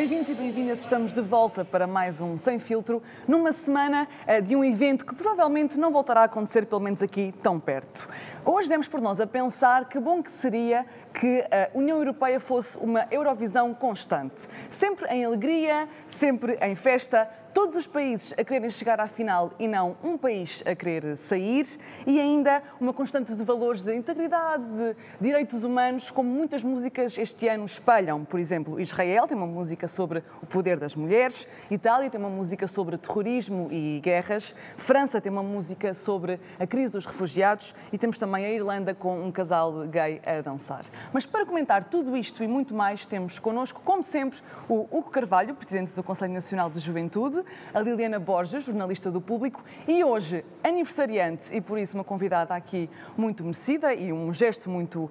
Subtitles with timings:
[0.00, 4.56] Bem-vindos e bem-vindas, estamos de volta para mais um Sem Filtro, numa semana uh, de
[4.56, 8.08] um evento que provavelmente não voltará a acontecer, pelo menos aqui tão perto.
[8.42, 12.78] Hoje demos por nós a pensar que bom que seria que a União Europeia fosse
[12.78, 14.48] uma Eurovisão constante.
[14.70, 19.66] Sempre em alegria, sempre em festa, todos os países a quererem chegar à final e
[19.66, 21.66] não um país a querer sair,
[22.06, 27.48] e ainda uma constante de valores de integridade, de direitos humanos, como muitas músicas este
[27.48, 28.24] ano espelham.
[28.24, 32.66] Por exemplo, Israel tem uma música sobre o poder das mulheres, Itália tem uma música
[32.66, 38.18] sobre terrorismo e guerras, França tem uma música sobre a crise dos refugiados e temos
[38.18, 40.84] também a Irlanda com um casal gay a dançar.
[41.12, 44.38] Mas para comentar tudo isto e muito mais, temos connosco, como sempre,
[44.68, 47.39] o Hugo Carvalho, presidente do Conselho Nacional de Juventude,
[47.72, 52.88] a Liliana Borges, jornalista do Público, e hoje aniversariante e por isso uma convidada aqui
[53.16, 55.10] muito merecida e um gesto muito, uh,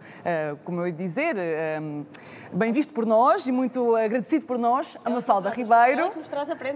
[0.63, 2.05] como eu ia dizer, uh,
[2.53, 6.11] bem visto por nós e muito agradecido por nós, a Mafalda Ribeiro.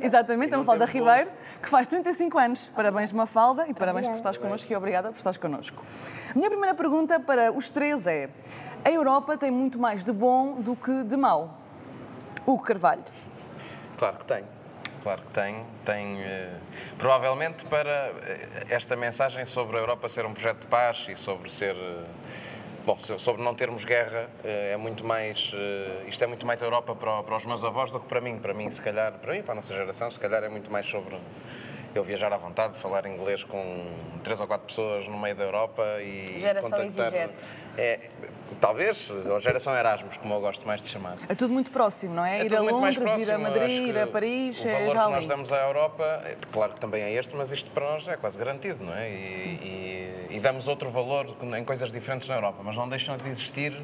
[0.06, 1.30] Exatamente, a Mafalda Ribeiro,
[1.62, 2.70] que faz 35 anos.
[2.76, 5.84] Parabéns, Mafalda, e parabéns por estares connosco e obrigada por estares connosco.
[6.30, 8.30] A minha primeira pergunta para os três é:
[8.84, 11.60] a Europa tem muito mais de bom do que de mau?
[12.46, 13.04] Hugo Carvalho.
[13.98, 14.44] Claro que tem
[15.04, 15.64] claro que tem.
[15.86, 16.60] Tem uh,
[16.98, 21.52] provavelmente para eh, esta mensagem sobre a Europa ser um projeto de paz e sobre
[21.52, 22.04] ser uh,
[22.86, 25.52] bom, sobre não termos guerra é muito mais
[26.08, 28.40] isto é muito mais Europa para, para, os meus avós do que para mim.
[28.40, 30.86] Para mim, se calhar, para mim, para a nossa geração, se calhar é muito mais
[30.86, 31.18] sobre
[31.96, 33.88] eu viajar à vontade, falar inglês com
[34.24, 37.08] três ou quatro pessoas no meio da Europa e geração contactar.
[37.08, 37.63] Exigente.
[37.78, 38.00] É,
[38.62, 41.16] talvez, a geração Erasmus, como eu gosto mais de chamar.
[41.28, 42.40] É tudo muito próximo, não é?
[42.40, 45.14] é ir a Londres, próximo, ir a Madrid, ir a Paris, o é já ali.
[45.14, 48.16] nós damos à Europa, é, claro que também é este, mas isto para nós é
[48.16, 49.10] quase garantido, não é?
[49.10, 53.28] E, e, e damos outro valor em coisas diferentes na Europa, mas não deixam de
[53.28, 53.76] existir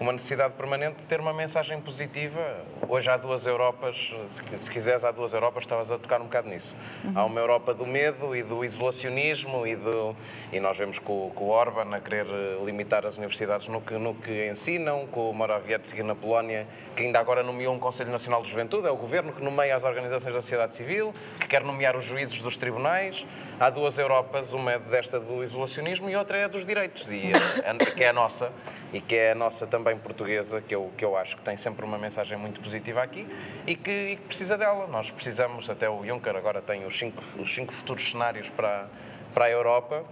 [0.00, 2.64] uma necessidade permanente de ter uma mensagem positiva.
[2.88, 6.48] Hoje há duas Europas, se, se quiseres, há duas Europas, estavas a tocar um bocado
[6.48, 6.74] nisso.
[7.04, 7.12] Uhum.
[7.14, 10.16] Há uma Europa do medo e do isolacionismo e, do,
[10.52, 12.26] e nós vemos com, com o Orban a querer
[12.64, 13.31] limitar as universidades
[13.68, 17.78] no que, no que ensinam, com o Morawiecki na Polónia, que ainda agora nomeou um
[17.78, 21.48] Conselho Nacional de Juventude, é o governo que nomeia as organizações da sociedade civil, que
[21.48, 23.26] quer nomear os juízes dos tribunais.
[23.58, 27.32] Há duas Europas, uma é desta do isolacionismo e outra é dos direitos, e
[27.64, 28.52] a, que é a nossa
[28.92, 31.84] e que é a nossa também portuguesa, que eu, que eu acho que tem sempre
[31.84, 33.26] uma mensagem muito positiva aqui
[33.66, 34.86] e que, e que precisa dela.
[34.86, 38.88] Nós precisamos, até o Juncker agora tem os cinco, os cinco futuros cenários para,
[39.32, 40.04] para a Europa.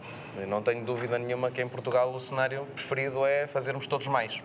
[0.46, 4.40] Não tenho dúvida nenhuma que em Portugal o cenário preferido é fazermos todos mais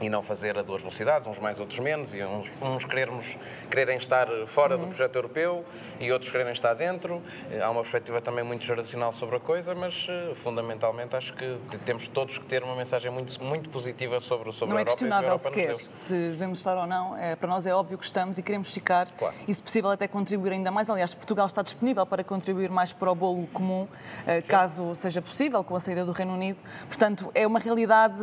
[0.00, 3.36] e não fazer a duas velocidades, uns mais, outros menos, e uns, uns querermos,
[3.70, 4.82] quererem estar fora uhum.
[4.82, 5.64] do projeto europeu
[5.98, 7.22] e outros quererem estar dentro.
[7.50, 11.58] Eh, há uma perspectiva também muito geracional sobre a coisa, mas uh, fundamentalmente acho que
[11.84, 15.04] temos todos que ter uma mensagem muito, muito positiva sobre, sobre não a Europa.
[15.04, 18.04] Não é questionável sequer se devemos estar ou não, é, para nós é óbvio que
[18.04, 19.34] estamos e queremos ficar claro.
[19.46, 20.90] e, se possível, até contribuir ainda mais.
[20.90, 25.64] Aliás, Portugal está disponível para contribuir mais para o bolo comum, uh, caso seja possível,
[25.64, 26.60] com a saída do Reino Unido.
[26.86, 28.16] Portanto, é uma realidade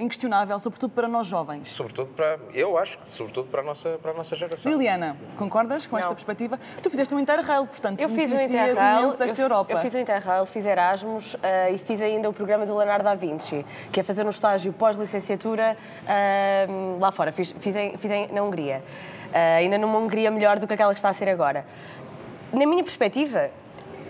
[0.00, 1.68] inquestionável, sobretudo para nós jovens.
[1.68, 4.72] Sobretudo para, eu acho, sobretudo para a nossa, para a nossa geração.
[4.72, 6.00] Liliana, concordas com não.
[6.00, 6.58] esta perspectiva?
[6.82, 9.72] Tu fizeste um Interrail, portanto, eu fiz um Interrail, imenso desta eu, Europa.
[9.72, 11.38] Eu fiz um Interrail, fiz Erasmus uh,
[11.72, 15.76] e fiz ainda o programa do Leonardo da Vinci, que é fazer um estágio pós-licenciatura
[16.02, 17.32] uh, lá fora.
[17.32, 18.82] Fiz, fiz, em, fiz em, na Hungria.
[19.28, 21.66] Uh, ainda numa Hungria melhor do que aquela que está a ser agora.
[22.52, 23.50] Na minha perspectiva,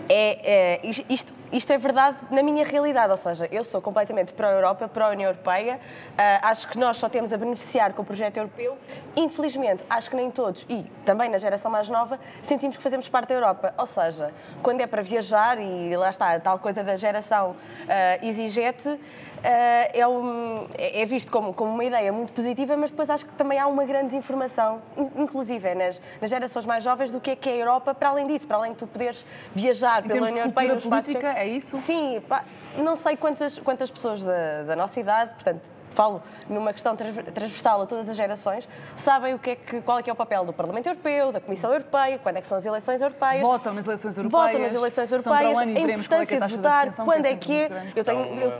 [0.07, 4.87] é, é isto isto é verdade na minha realidade, ou seja, eu sou completamente pró-Europa,
[4.87, 8.77] pró-União Europeia, uh, acho que nós só temos a beneficiar com o projeto europeu.
[9.15, 13.29] Infelizmente, acho que nem todos, e também na geração mais nova, sentimos que fazemos parte
[13.29, 13.73] da Europa.
[13.77, 18.99] Ou seja, quando é para viajar, e lá está, tal coisa da geração uh, exigente,
[19.47, 23.33] é, um, é, é, visto como, como uma ideia muito positiva, mas depois acho que
[23.33, 24.81] também há uma grande desinformação,
[25.15, 28.09] inclusive é nas, nas gerações mais jovens, do que é que é a Europa, para
[28.09, 30.75] além disso, para além de tu poderes viajar em pela União Europeia.
[30.77, 31.79] política, é isso?
[31.81, 32.43] Sim, pá,
[32.77, 35.61] não sei quantas, quantas pessoas da, da nossa idade, portanto,
[35.95, 40.03] falo numa questão transversal a todas as gerações, sabem o que é que, qual é
[40.03, 42.65] que é o papel do Parlamento Europeu, da Comissão Europeia, quando é que são as
[42.65, 43.41] eleições europeias.
[43.41, 44.45] Votam nas eleições europeias.
[44.45, 45.57] Votam nas eleições europeias.
[45.57, 47.91] a importância é de votar, quando é que é.
[47.95, 48.51] Eu tenho, eu,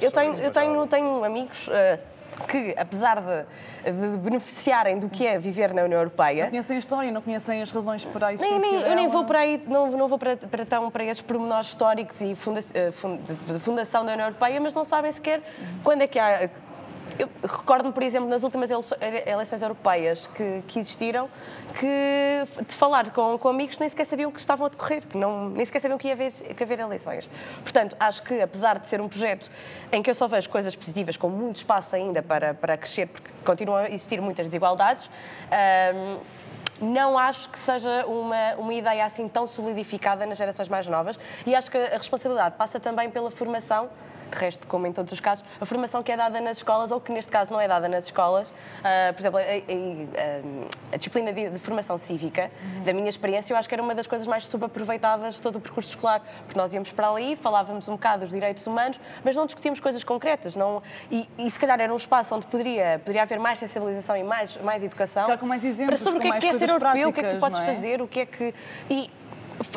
[0.00, 1.68] eu tenho, eu tenho, tenho amigos.
[1.68, 6.44] Uh, que, apesar de, de beneficiarem do que é viver na União Europeia...
[6.44, 9.08] Não conhecem a história, não conhecem as razões para a existência nem, nem, Eu nem
[9.08, 12.60] vou para aí, não, não vou para, para, tão, para estes pormenores históricos e funda,
[12.74, 15.40] eh, de fundação da União Europeia, mas não sabem sequer
[15.82, 16.48] quando é que há
[17.22, 21.28] eu recordo-me, por exemplo, nas últimas eleições europeias que, que existiram,
[21.78, 25.50] que de falar com, com amigos nem sequer sabiam que estavam a decorrer, que não,
[25.50, 27.30] nem sequer sabiam que ia haver, que haver eleições.
[27.62, 29.50] Portanto, acho que apesar de ser um projeto
[29.92, 33.30] em que eu só vejo coisas positivas, com muito espaço ainda para, para crescer, porque
[33.44, 35.08] continuam a existir muitas desigualdades,
[36.80, 41.16] não acho que seja uma, uma ideia assim tão solidificada nas gerações mais novas
[41.46, 43.88] e acho que a responsabilidade passa também pela formação
[44.32, 47.00] de resto, como em todos os casos, a formação que é dada nas escolas, ou
[47.00, 51.32] que neste caso não é dada nas escolas, uh, por exemplo, a, a, a disciplina
[51.32, 52.84] de, de, formação cívica, uhum.
[52.84, 55.60] da minha experiência, eu acho que era uma das coisas mais subaproveitadas de todo o
[55.60, 59.46] percurso escolar, porque nós íamos para ali, falávamos um bocado dos direitos humanos, mas não
[59.46, 63.38] discutíamos coisas concretas, não, e, e se calhar era um espaço onde poderia, poderia haver
[63.38, 65.36] mais sensibilização e mais, mais educação.
[65.38, 67.22] com mais exemplos, para sobre o que é que é ser europeu, o que é
[67.24, 67.66] que tu podes é?
[67.66, 68.54] fazer, o que é que.
[68.90, 69.10] E,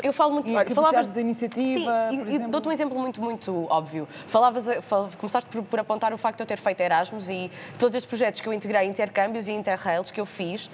[0.04, 0.50] eu falo muito.
[0.50, 2.10] E olha, falavas da iniciativa.
[2.10, 4.08] Sim, e, dou-te um exemplo muito, muito óbvio.
[4.28, 7.96] Falavas, fal, começaste por, por, apontar o facto de eu ter feito Erasmus e todos
[7.96, 10.70] estes projetos que eu integrei, intercâmbios e interrails que eu fiz.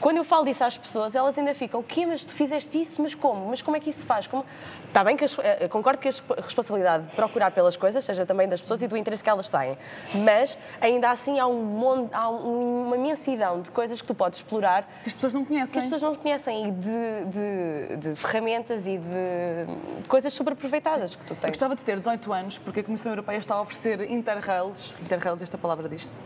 [0.00, 2.06] Quando eu falo disso às pessoas, elas ainda ficam, o quê?
[2.06, 3.02] Mas tu fizeste isso?
[3.02, 3.48] Mas como?
[3.48, 4.26] Mas como é que isso se faz?
[4.26, 4.46] Como...
[4.86, 6.12] Está bem que as, eh, concordo que a
[6.42, 9.76] responsabilidade de procurar pelas coisas seja também das pessoas e do interesse que elas têm,
[10.24, 14.84] mas ainda assim há, um monte, há uma imensidão de coisas que tu podes explorar
[15.02, 15.72] que as pessoas não conhecem.
[15.72, 20.54] Que as pessoas não conhecem e de, de, de ferramentas e de, de coisas super
[20.54, 21.44] aproveitadas que tu tens.
[21.44, 25.42] Eu gostava de ter 18 anos porque a Comissão Europeia está a oferecer interrails, interrails,
[25.42, 26.22] esta palavra diz-se,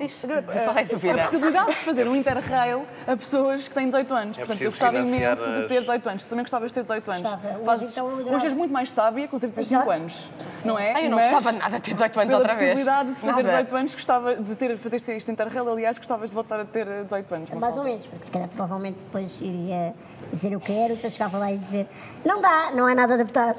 [0.00, 4.38] Diz, a, a possibilidade de fazer um interrail a pessoas que têm 18 anos.
[4.38, 5.62] É Portanto, eu gostava imenso as...
[5.62, 6.22] de ter 18 anos.
[6.24, 7.30] Tu também gostavas de ter 18 anos.
[7.64, 7.90] Fazes...
[7.90, 9.90] Então, hoje és muito mais sábia com 35 Exato.
[9.90, 10.28] anos.
[10.64, 10.92] Não é?
[10.92, 12.58] Ai, eu não Mas, gostava nada de ter 18 anos outra vez.
[12.58, 13.42] Pela possibilidade de fazer nada.
[13.42, 15.68] 18 anos, gostava de ter, fazer este interrail.
[15.68, 17.50] Aliás, gostavas de voltar a ter 18 anos.
[17.50, 19.94] Mais ou menos, porque se calhar provavelmente depois iria
[20.32, 21.88] dizer eu quero, depois chegava lá e dizer
[22.24, 23.58] não dá, não é nada adaptado.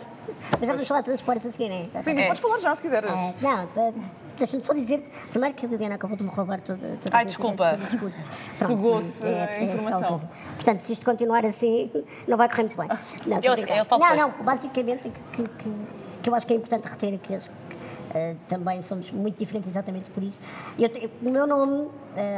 [0.51, 2.03] Mas já vamos falar de transportes a seguir, não é?
[2.03, 2.27] Sim, mas é.
[2.27, 3.09] podes falar já se quiseres.
[3.09, 3.69] É, não,
[4.37, 7.77] deixa-me só dizer primeiro que a Liliana acabou de me roubar toda, toda Ai, desculpa.
[8.55, 10.29] Sugou-te a é, é informação.
[10.55, 11.91] Portanto, se isto continuar assim,
[12.27, 12.89] não vai correr muito bem.
[13.25, 15.69] Não, eu, eu falo não, não, basicamente que, que,
[16.23, 17.49] que, eu acho que é importante reter aqui as,
[18.07, 20.39] Uh, também somos muito diferentes exatamente por isso.
[20.79, 20.89] Eu,
[21.21, 21.91] o meu nome, uh,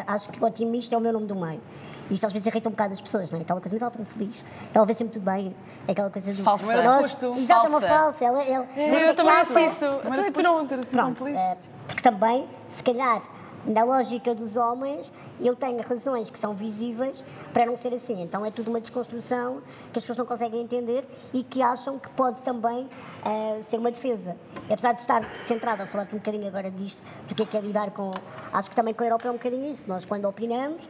[0.07, 1.62] acho que otimista é o meu nome do meio.
[2.10, 3.42] Isto às vezes irrita um bocado as pessoas, não é?
[3.44, 4.45] Aquela coisa, mas ela está muito feliz.
[4.74, 5.56] Ela vê sempre tudo bem.
[5.88, 6.44] É aquela coisa do.
[6.44, 6.84] Falsa.
[6.84, 8.25] Nós, exato, é uma falsa.
[8.25, 9.86] Ela, ela, eu também acho isso.
[10.34, 11.38] Tu não ser assim feliz.
[11.38, 11.57] Uh,
[11.89, 13.21] porque também, se calhar,
[13.65, 18.21] na lógica dos homens, eu tenho razões que são visíveis para não ser assim.
[18.21, 21.03] Então é tudo uma desconstrução que as pessoas não conseguem entender
[21.33, 24.38] e que acham que pode também uh, ser uma defesa.
[24.69, 27.62] Apesar de estar centrada a falar um bocadinho agora disto, do que é que é
[27.62, 28.12] lidar com.
[28.53, 29.89] Acho que também com a Europa é um bocadinho isso.
[29.89, 30.88] Nós, quando opinamos,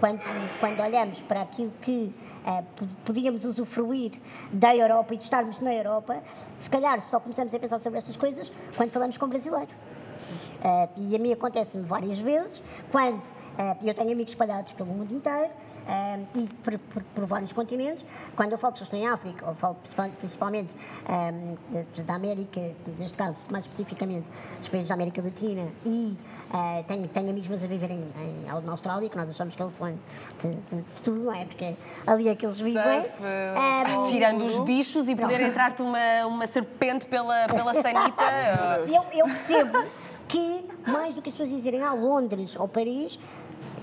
[0.00, 0.20] quando,
[0.58, 2.12] quando olhamos para aquilo que
[2.44, 4.12] uh, podíamos usufruir
[4.52, 6.20] da Europa e de estarmos na Europa,
[6.58, 9.70] se calhar só começamos a pensar sobre estas coisas quando falamos com brasileiro.
[10.22, 15.14] Uh, e a mim acontece-me várias vezes, quando uh, eu tenho amigos espalhados pelo mundo
[15.14, 15.50] inteiro,
[15.86, 18.04] um, e por, por, por, vários continentes.
[18.36, 19.76] Quando eu falo de pessoas que estão em África, ou falo
[20.18, 20.74] principalmente
[21.08, 22.60] um, da América,
[22.98, 24.26] neste caso, mais especificamente,
[24.58, 26.16] dos países da América Latina, e
[26.50, 29.62] uh, tenho, tenho amigos meus a viver em, em, na Austrália, que nós achamos que
[29.62, 29.98] é o sonho
[30.40, 31.44] de, de, de tudo, não é?
[31.44, 31.76] Porque é
[32.06, 33.06] ali é que eles vivem.
[34.08, 38.22] tirando os bichos e poder entrar-te uma, uma serpente pela, pela sanita.
[38.86, 40.01] eu, eu percebo
[40.32, 43.18] que, mais do que as pessoas dizerem ah, Londres ou Paris,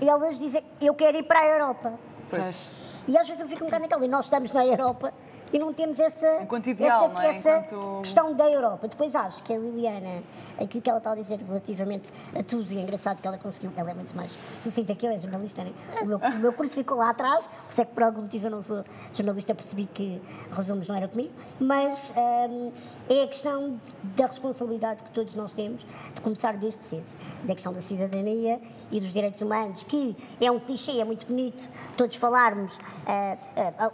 [0.00, 1.98] elas dizem, eu quero ir para a Europa.
[2.28, 2.70] Pois.
[3.06, 5.14] E às vezes eu fico um bocado naquela, e nós estamos na Europa
[5.52, 7.36] e não temos essa, ideal, essa, é?
[7.36, 8.02] essa Enquanto...
[8.02, 8.88] questão da Europa.
[8.88, 10.22] Depois acho que a Liliana,
[10.60, 13.72] aquilo que ela está a dizer relativamente a tudo, e é engraçado que ela conseguiu,
[13.76, 14.30] ela é muito mais
[14.62, 15.72] sucinta que eu, é jornalista, né?
[16.00, 18.46] o, meu, o meu curso ficou lá atrás, por isso é que por algum motivo
[18.46, 22.12] eu não sou jornalista, percebi que resumos não era comigo, mas
[22.48, 22.72] hum,
[23.08, 23.80] é a questão
[24.16, 27.06] da responsabilidade que todos nós temos de começar desde cedo,
[27.44, 31.68] da questão da cidadania e dos direitos humanos, que é um clichê, é muito bonito
[31.96, 32.78] todos falarmos uh,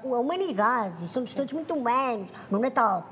[0.04, 3.04] uh, a humanidade, e somos todos todos muito humanos no Natal.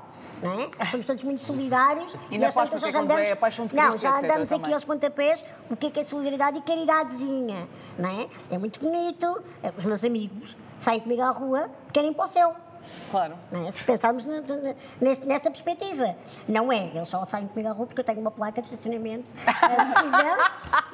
[0.43, 0.85] Não é?
[0.91, 2.13] Somos todos muito solidários.
[2.29, 4.83] E, e na Páscoa, já andamos, é paixão de Cristo, Não, já andamos aqui aos
[4.83, 7.67] pontapés o que é, que é solidariedade e caridadezinha.
[7.97, 8.27] Não é?
[8.51, 9.41] é muito bonito.
[9.77, 12.55] Os meus amigos saem comigo à rua, querem ir para o céu.
[13.11, 13.35] Claro.
[13.67, 13.71] É?
[13.71, 16.15] Se pensarmos nessa perspectiva.
[16.47, 19.33] Não é, eles só saem comigo à rua porque eu tenho uma placa de estacionamento
[19.45, 20.43] acessível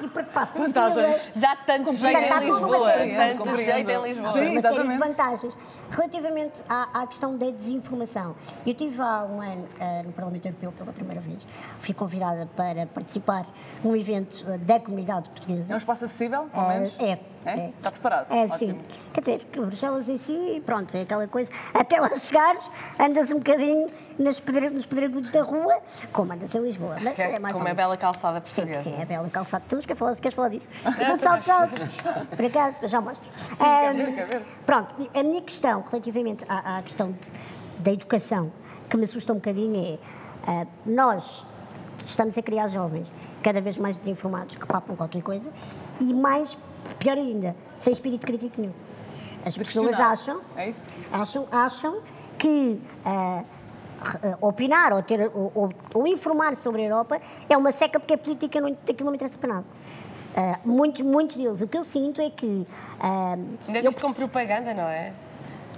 [0.00, 1.30] e porque faço Vantagens.
[1.34, 2.92] Dá tanto jeito em Lisboa.
[2.92, 4.32] Tanto jeito em Lisboa.
[4.32, 5.56] Sim, uma série de vantagens.
[5.90, 8.34] Relativamente à, à, questão da desinformação,
[8.64, 11.38] eu estive há um ano uh, no Parlamento Europeu pela primeira vez.
[11.80, 13.46] Fui convidada para participar
[13.84, 15.72] num evento uh, da comunidade portuguesa.
[15.72, 16.96] É um espaço acessível, pelo menos?
[16.96, 17.68] Uh, é É?
[17.70, 18.32] Está preparado?
[18.32, 18.58] É, Ótimo.
[18.58, 18.80] sim.
[19.12, 21.50] Quer dizer, que Bruxelas em si, pronto, é aquela coisa.
[21.74, 25.80] Até lá chegares, andas um bocadinho nas pedre- nos pedregulhos da rua,
[26.12, 26.96] como andas em Lisboa.
[27.02, 28.82] Mas é mais Como é bela calçada Sim, portuguesa.
[28.84, 29.64] sim, é bela calçada.
[29.68, 30.68] Tu queres falar, queres falar disso?
[31.16, 31.80] De saltos altos.
[32.36, 33.28] Por acaso, já mostro.
[33.58, 34.42] quero ver, quero ver.
[34.64, 37.18] Pronto, a minha questão, relativamente à, à questão de-
[37.82, 38.52] da educação,
[38.88, 39.98] que me assusta um bocadinho é,
[40.46, 41.44] ah, nós
[42.06, 43.10] estamos a criar jovens
[43.42, 45.50] cada vez mais desinformados, que papam qualquer coisa,
[46.00, 46.56] e mais,
[46.98, 48.72] pior ainda, sem espírito crítico nenhum.
[49.44, 50.88] As pessoas acham É isso?
[51.12, 51.98] acham, acham
[52.38, 57.98] que re- opinar ou, ter, ou, ou- ou informar sobre a Europa é uma seca
[57.98, 59.66] porque a política não, aquilo não me interessa para nada.
[60.36, 61.60] Ah, muitos, muitos deles.
[61.60, 62.66] O que eu sinto é que
[63.00, 63.36] ah,
[63.66, 65.12] Ainda eu, visto como propaganda, não é?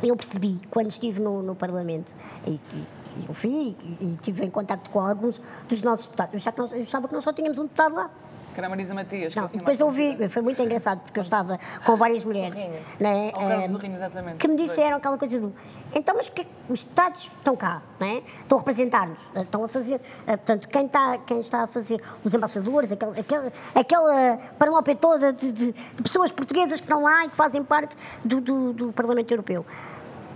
[0.02, 2.14] eu percebi quando estive no, no Parlamento
[2.46, 2.84] e, e-
[3.28, 6.34] eu fui e, e tive em contato com alguns dos nossos deputados.
[6.34, 8.11] Eu achava que nós, eu achava que nós só tínhamos um deputado lá.
[8.54, 9.34] Que era a Marisa Matias.
[9.34, 10.28] Não, é assim depois ouvi, conhecida.
[10.28, 12.54] foi muito engraçado porque eu estava com várias mulheres.
[12.54, 12.80] Sorrinho.
[13.00, 14.37] Né, Carlos eh, Sorrinho, exatamente.
[14.37, 15.52] Que me disseram aquela coisa do.
[15.94, 18.23] Então, mas que os deputados estão cá, não é?
[18.42, 20.00] Estão a representar-nos, eh, estão a fazer.
[20.26, 25.32] eh, Portanto, quem está, quem está a fazer os embaixadores, aquele, aquele, aquela panóplia toda
[25.32, 28.92] de, de- de pessoas portuguesas que estão lá e que fazem parte do, do- do
[28.92, 29.66] Parlamento Europeu.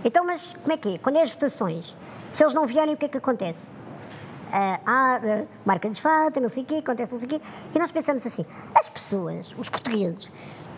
[0.03, 0.97] Então, mas como é que é?
[0.97, 1.95] Quando é as votações,
[2.31, 3.67] se eles não vierem, o que é que acontece?
[4.51, 7.41] Ah, há ah, marca de falta, não sei o quê, acontece não sei o quê,
[7.73, 10.29] e nós pensamos assim, as pessoas, os portugueses,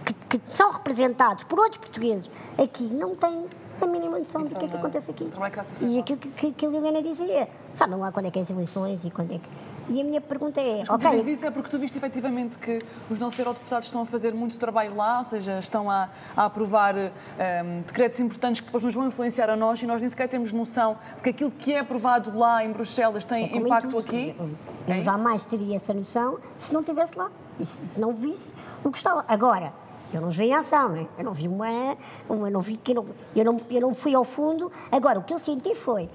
[0.05, 3.45] que, que são representados por outros portugueses, aqui não têm
[3.81, 5.25] a mínima noção do que é que acontece aqui.
[5.25, 5.41] Se fez
[5.81, 8.49] E aquilo que, que, que a Liliana dizia, sabem lá quando é que é as
[8.49, 9.49] eleições e quando é que...
[9.91, 12.79] E a minha pergunta é, tu ok, dizes isso é porque tu viste efetivamente que
[13.09, 16.95] os nossos eurodeputados estão a fazer muito trabalho lá, ou seja, estão a, a aprovar
[16.95, 20.53] ehm, decretos importantes que depois nos vão influenciar a nós e nós nem sequer temos
[20.53, 24.33] noção de que aquilo que é aprovado lá em Bruxelas tem impacto aqui.
[24.39, 24.49] Eu,
[24.87, 27.29] É jamais teria essa noção se não estivesse lá,
[27.59, 28.53] e se, se não visse
[28.85, 29.25] o que estava.
[29.27, 29.73] Agora,
[30.13, 31.05] eu não vi em ação, né?
[31.17, 31.97] eu não vi uma.
[32.29, 33.05] uma não vi, que eu, não,
[33.35, 34.71] eu, não, eu não fui ao fundo.
[34.89, 36.09] Agora, o que eu senti foi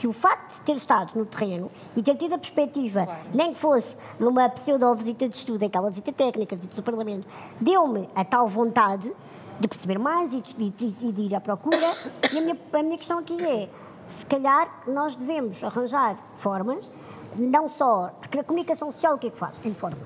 [0.00, 3.58] que o facto de ter estado no terreno e ter tido a perspectiva, nem que
[3.58, 7.26] fosse numa pseudo-visita de estudo, aquela visita técnica, visita do Parlamento,
[7.60, 9.12] deu-me a tal vontade
[9.60, 11.92] de perceber mais e de, de- de ir à procura.
[12.32, 13.68] E a minha, a minha questão aqui é,
[14.06, 16.90] se calhar nós devemos arranjar formas,
[17.38, 19.60] não só, porque a comunicação social o que é que faz?
[19.66, 19.98] Informa.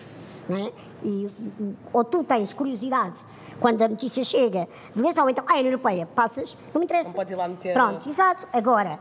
[0.51, 0.73] É?
[1.03, 1.31] e,
[1.91, 3.17] ou tu tens curiosidade
[3.61, 7.11] quando a notícia chega de ou então, ah, a União Europeia, passas, não me interessa.
[7.11, 8.47] Não podes ir lá meter- Pronto, exato.
[8.53, 8.99] Agora,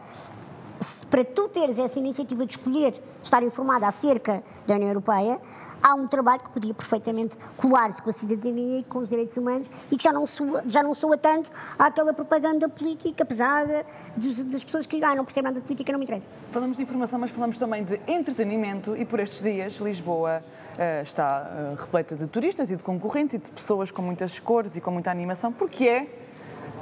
[1.09, 5.39] para tu teres essa iniciativa de escolher estar informada acerca da União Europeia,
[5.81, 9.69] há um trabalho que podia perfeitamente colar-se com a cidadania e com os direitos humanos
[9.91, 14.63] e que já não soa, já não soa tanto àquela propaganda política pesada dos- das
[14.63, 16.25] pessoas que ah, não percebem nada de política, não me interessa.
[16.51, 20.41] Falamos de informação, mas falamos também de entretenimento e por estes dias Lisboa
[20.77, 24.75] eh, está eh, repleta de turistas e de concorrentes e de pessoas com muitas cores
[24.75, 26.22] e com muita animação, porque é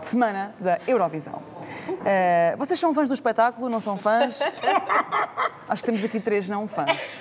[0.08, 1.42] semana da Eurovisão.
[2.06, 3.70] Eh, vocês são fãs do espetáculo?
[3.70, 4.40] Não são fãs?
[5.68, 7.18] Acho que temos aqui três não fãs.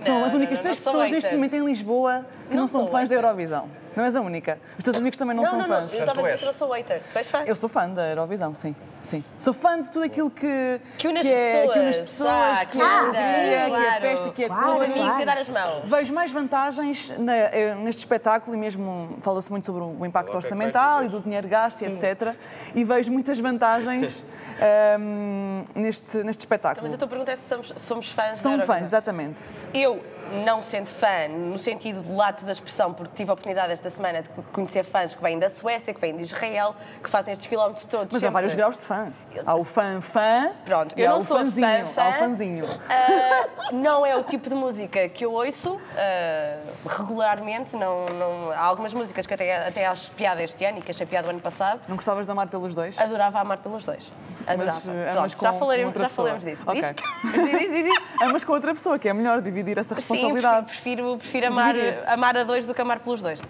[0.00, 2.86] São Não, as únicas não, três não pessoas neste momento em Lisboa que não, são
[2.86, 3.14] fãs da.
[3.14, 3.68] Eurovisão.
[3.96, 4.58] Não és a única.
[4.76, 5.94] Os teus amigos também não, não, são não, não, fãs.
[5.94, 7.02] eu estava a dizer que eu não sou hater.
[7.12, 7.42] Tu és fã?
[7.46, 8.76] Eu sou fã da Eurovisão, sim.
[9.00, 9.24] sim.
[9.38, 12.08] Sou fã de tudo aquilo que, Que une as é, que une as pessoas.
[12.10, 14.72] pessoas, Ah, que é a claro, alegria, que é a festa, que é Claro, Os
[14.74, 14.84] cor.
[14.84, 15.22] amigos claro.
[15.22, 15.82] e dar as mãos.
[15.90, 21.02] Vejo mais vantagens na- eh, neste espetáculo e mesmo fala-se muito sobre o impacto orçamental
[21.02, 22.34] e do dinheiro gasto e etc.
[22.74, 24.22] E vejo muitas vantagens
[24.60, 26.84] ehm, neste, neste espetáculo.
[26.84, 29.42] Mas a tua pergunta é se somos, somos fãs São fãs, exatamente.
[29.72, 30.02] Eu,
[30.44, 34.22] não sendo fã, no sentido do lato da expressão, porque tive a oportunidade esta semana
[34.22, 37.86] de conhecer fãs que vêm da Suécia, que vêm de Israel, que fazem estes quilómetros
[37.86, 38.08] todos.
[38.12, 38.32] Mas há sempre.
[38.32, 39.12] vários graus de fã.
[39.44, 41.86] Há o fã-fã Pronto, eu há não sou fãzinho.
[41.88, 42.18] fã, Há o fã.
[42.18, 42.64] fãzinho.
[42.88, 47.76] Ah, não é o tipo de música que eu ouço ah, regularmente.
[47.76, 51.06] Não, não- há algumas músicas que até, até acho piada este ano e que achei
[51.06, 51.80] piada o ano passado.
[51.88, 52.98] Não gostavas de amar pelos dois?
[52.98, 54.10] Adorava amar pelos dois.
[54.46, 54.80] Adorava.
[54.86, 56.62] Mas, Pronto, já falaremos, já falaremos disso.
[56.66, 56.82] Ok.
[56.82, 57.32] Diz?
[57.32, 57.96] Diz, diz, diz.
[58.22, 60.66] Amas com outra pessoa, que é melhor dividir essa Sim, responsabilidade.
[60.66, 61.74] prefiro, prefiro amar,
[62.06, 63.40] amar a dois do que amar pelos dois.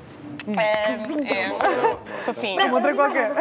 [0.56, 0.92] É,
[1.32, 2.60] é, fofinho.
[2.62, 3.32] Como outra qualquer.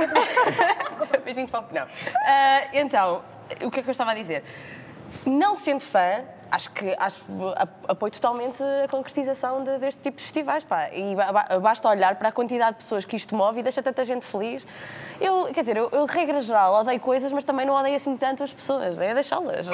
[1.23, 1.67] Beijinho de fogo.
[1.71, 1.87] Não.
[2.25, 3.21] Ah, então,
[3.61, 4.43] o que é que eu estava a dizer?
[5.25, 7.21] Não sendo fã, acho que acho,
[7.87, 10.63] apoio totalmente a concretização de- deste tipo de festivais.
[10.63, 10.89] Pá.
[10.91, 13.81] E ba- ba- basta olhar para a quantidade de pessoas que isto move e deixa
[13.83, 14.65] tanta gente feliz.
[15.19, 18.43] Eu, quer dizer, eu, eu, regra geral, odeio coisas, mas também não odeio assim tanto
[18.43, 18.99] as pessoas.
[18.99, 19.67] É deixá-las.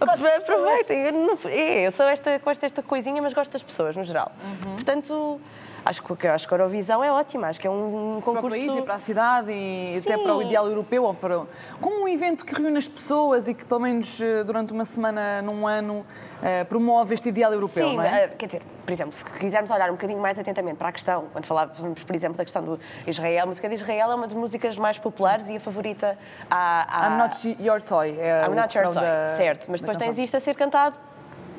[0.00, 0.98] Apro- Aproveitem.
[1.06, 4.32] Eu, é, eu sou esta, gosto desta coisinha, mas gosto das pessoas, no geral.
[4.74, 5.40] Portanto.
[5.86, 8.34] Acho que, acho que a Eurovisão é ótima, acho que é um, um Para o
[8.36, 8.56] concurso...
[8.56, 10.22] país e para a cidade e até Sim.
[10.22, 11.04] para o ideal europeu.
[11.04, 11.42] Ou para...
[11.78, 15.42] Como um evento que reúne as pessoas e que, pelo menos eh, durante uma semana,
[15.42, 16.03] num ano,
[16.42, 18.24] eh, promove este ideal europeu, Sim, não é?
[18.24, 21.24] eh, quer dizer, por exemplo, se quisermos olhar um bocadinho mais atentamente para a questão,
[21.32, 24.36] quando falávamos, por exemplo, da questão do Israel, a música de Israel é uma das
[24.36, 26.18] músicas mais populares e a favorita
[26.50, 28.16] à I'm not your toy.
[28.18, 30.98] É I'm not your toy, da- certo, mas depois tens isto a ser cantado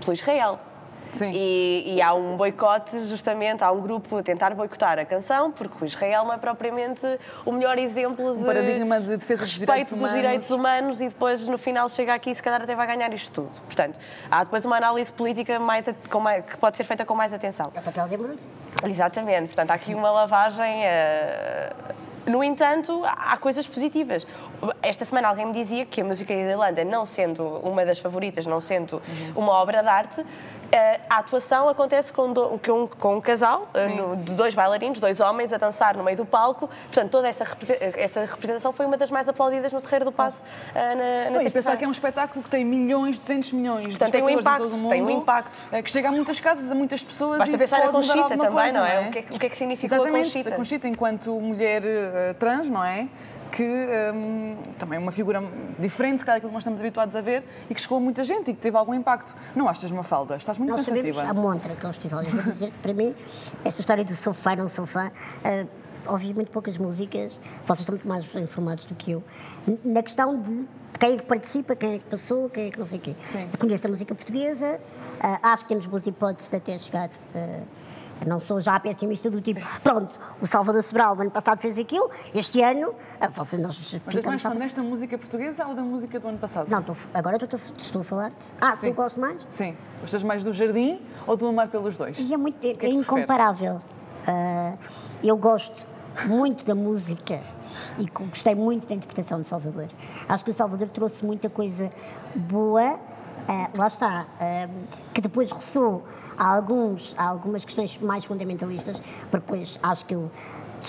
[0.02, 0.60] pelo Israel.
[1.16, 1.32] Sim.
[1.34, 5.84] E, e há um boicote, justamente, há um grupo a tentar boicotar a canção, porque
[5.84, 7.02] o Israel não é propriamente
[7.46, 10.16] o melhor exemplo de paradigma de defesa dos respeito direitos dos humanos.
[10.22, 13.32] direitos humanos e depois, no final, chega aqui e se calhar até vai ganhar isto
[13.44, 13.62] tudo.
[13.62, 13.98] Portanto,
[14.30, 15.86] há depois uma análise política mais,
[16.22, 17.72] mais- que pode ser feita com mais atenção.
[17.74, 18.38] É papel de Bruno.
[18.84, 20.84] Exatamente, portanto, há aqui uma lavagem.
[20.86, 21.74] eh,
[22.28, 24.26] No entanto, há coisas positivas.
[24.82, 28.48] Esta semana alguém me dizia que a música da Irlanda, não sendo uma das favoritas,
[28.48, 29.00] não sendo
[29.36, 30.26] uma obra de arte,
[31.10, 35.20] a atuação acontece com, do- com- com um casal, eh, no- de dois bailarinos, dois
[35.20, 36.70] homens, a dançar no meio do palco.
[36.86, 37.46] Portanto, toda essa,
[37.96, 40.44] essa representação foi uma das mais aplaudidas no Terreiro do Passo
[40.74, 44.06] eh, na, na e pensar que é um espetáculo que tem milhões, 200 milhões Portanto,
[44.08, 45.58] de tem um impacto, em todo o mundo, tem um impacto.
[45.72, 48.72] eh, que chega a muitas casas, a muitas pessoas Basta pensar na Conchita também, coisa,
[48.74, 49.08] não é?
[49.08, 50.50] O que é que- o que é que significou a Exatamente, Conchita?
[50.50, 51.84] a Conchita enquanto mulher
[52.40, 53.08] trans, não é?
[53.56, 55.42] Que hum, também é uma figura
[55.80, 58.22] diferente, se calhar, daquilo que nós estamos habituados a ver e que chegou a muita
[58.22, 59.34] gente e que teve algum impacto.
[59.56, 60.36] Não achas, Mafalda?
[60.36, 61.32] Estás muito Nós sabemos, pensativa.
[61.32, 62.24] há montra que é um festival.
[62.24, 63.16] Eu vou dizer que para mim,
[63.64, 65.10] esta história do sou fã, não sou fã,
[65.46, 65.66] eh,
[66.06, 69.24] ouvi muito poucas músicas, vocês estão muito mais informados do que eu,
[69.86, 70.68] na questão de
[71.00, 73.16] quem é que participa, quem é que passou, quem é que não sei o quê.
[73.26, 73.48] Sim.
[73.54, 74.82] Eu conheço a música portuguesa,
[75.24, 77.10] eh, acho que temos boas hipóteses de até chegar.
[78.26, 82.10] Não sou já pessimista do tipo, pronto, o Salvador Sobral, o ano passado fez aquilo,
[82.34, 86.20] este ano, ah, vocês nós Mas és mais fã desta música portuguesa ou da música
[86.20, 86.70] do ano passado?
[86.70, 88.30] Não, estou- agora estou, estou a falar.
[88.30, 89.46] de- Ah, se eu gosto mais?
[89.50, 89.76] Sim.
[90.02, 92.18] Gostas mais do Jardim ou do Amar pelos Dois?
[92.20, 93.82] E é, muito, é, é incomparável.
[94.28, 94.74] Ah,
[95.24, 95.86] eu gosto
[96.26, 97.42] muito da música
[98.00, 99.88] e gostei muito da interpretação de Salvador.
[100.30, 101.92] Acho que o Salvador trouxe muita coisa
[102.36, 102.98] boa,
[103.48, 104.68] ah, lá está, ah,
[105.14, 106.04] que depois ressoou
[106.38, 109.02] a, alguns, a algumas questões mais fundamentalistas,
[109.32, 110.16] porque depois acho que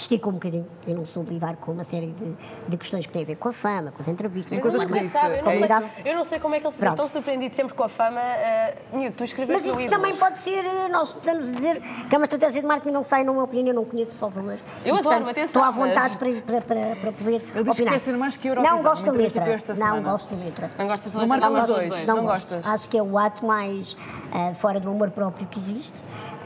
[0.00, 0.66] esticou um bocadinho.
[0.86, 2.34] Eu não soube lidar com uma série de,
[2.68, 4.58] de questões que têm a ver com a fama, com as entrevistas.
[4.58, 5.08] Com coisas que disse.
[5.10, 6.96] Sabe, eu, não É sei, eu não sei como é que ele ficou Pronto.
[7.00, 8.20] tão surpreendido sempre com a fama.
[8.20, 12.14] Uh, tu Mas escreveste no isso também pode ser, eh, nós estamos a dizer que
[12.14, 14.58] é uma estratégia de marketing, não sei, na minha opinião, eu não conheço o Salvador.
[14.84, 17.42] Eu E, adoro, portanto, atenção, Estou à mas- vontade para, para, para, para poder Ele
[17.42, 17.92] diz que opinar.
[17.94, 19.40] quer ser mais que Eurovisão, Não gosto da letra.
[19.74, 20.70] Não gosto da letra.
[20.78, 21.66] Não gostas de Não marca letra?
[21.66, 22.26] Não gostas Não gosto.
[22.54, 22.66] gostas?
[22.66, 23.96] Acho que é o ato mais
[24.32, 25.92] ah, fora do amor próprio que existe.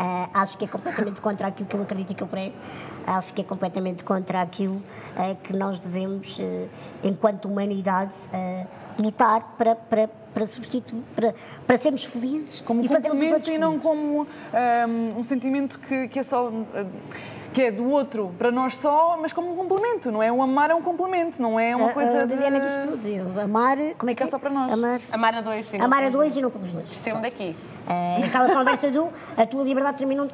[0.03, 2.55] Ah, acho que é completamente contra aquilo que eu acredito e que eu prego.
[3.07, 4.83] Acho que é completamente contra aquilo
[5.15, 6.69] ah, que nós devemos, ah,
[7.05, 8.15] enquanto humanidade,
[8.99, 11.35] lutar para, para, para substituir, para,
[11.67, 16.09] para sermos felizes Como e fazer os complemento e não como ahm, um sentimento que,
[16.09, 16.51] que é só.
[17.53, 20.31] Que é do outro para nós só, mas como um complemento, não é?
[20.31, 22.35] O amar é um complemento, não é uma A- coisa a de.
[22.35, 23.41] Liliana disse tudo.
[23.41, 24.27] Amar, como é que é?
[24.27, 24.73] só para nós.
[24.73, 25.73] Amar, Amar a dois.
[25.75, 26.97] amar a dois e não pelos dois.
[26.97, 27.57] Saiu-me daqui.
[27.89, 30.33] É aquela conversa do a tua liberdade termina onde,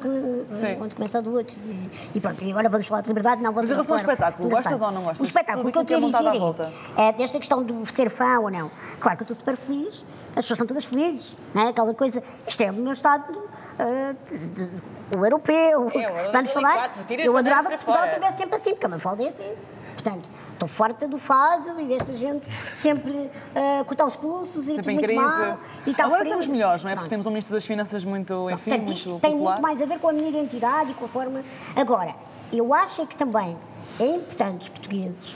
[0.79, 1.55] onde começa a do outro.
[1.65, 3.41] E, e pronto, e agora vamos falar de liberdade.
[3.41, 5.21] Não, Mas em relação ao espetáculo, gostas ou não gostas?
[5.21, 8.39] O espetáculo, o que eu é quero dizer é, é, desta questão do ser fã
[8.39, 8.69] ou não.
[8.99, 11.69] Claro que eu estou super feliz, as pessoas são todas felizes, não é?
[11.69, 13.41] Aquela coisa, isto é o meu estado.
[13.79, 16.73] Ah, de- o europeu, É, vamos falar.
[16.89, 18.13] 2004, tira as Eu adorava que Portugal fora.
[18.13, 19.51] tivesse sempre assim, porque a Mafalda é assim.
[19.93, 24.77] Portanto, estou farta do fado e desta gente sempre a cortar os pulsos e Sempre
[24.77, 25.21] tudo em muito crise.
[25.21, 25.57] mal.
[25.85, 26.29] E está Agora frio.
[26.33, 26.95] estamos melhores, não é?
[26.95, 29.85] Porque temos um Ministro das Finanças muito, enfim, Portanto, isto muito tem muito mais a
[29.85, 31.43] ver com a minha identidade e com a forma.
[31.75, 32.13] Agora,
[32.53, 33.57] eu acho é que também
[33.99, 35.35] é importante os portugueses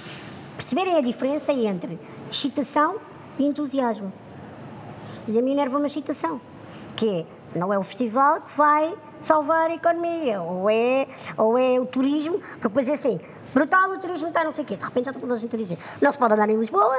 [0.56, 2.00] perceberem a diferença entre
[2.30, 2.98] excitação
[3.40, 4.14] e entusiasmo.
[5.28, 6.40] E a mim enerva-me a excitação,
[6.96, 11.80] que é, não é o festival que vai salvar a economia, ou é, ou é
[11.80, 13.20] o turismo, porque depois é assim,
[13.54, 15.56] brutal o turismo está não sei o quê, de repente já está toda a gente
[15.56, 16.96] a dizer, não se pode andar em Lisboa,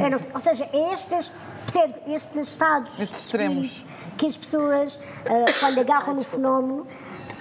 [0.00, 1.30] é não ou seja, estes,
[1.64, 3.66] percebes, estes estados Estes extremos.
[3.66, 6.86] espírito que as pessoas, ah, quando agarram no fenómeno.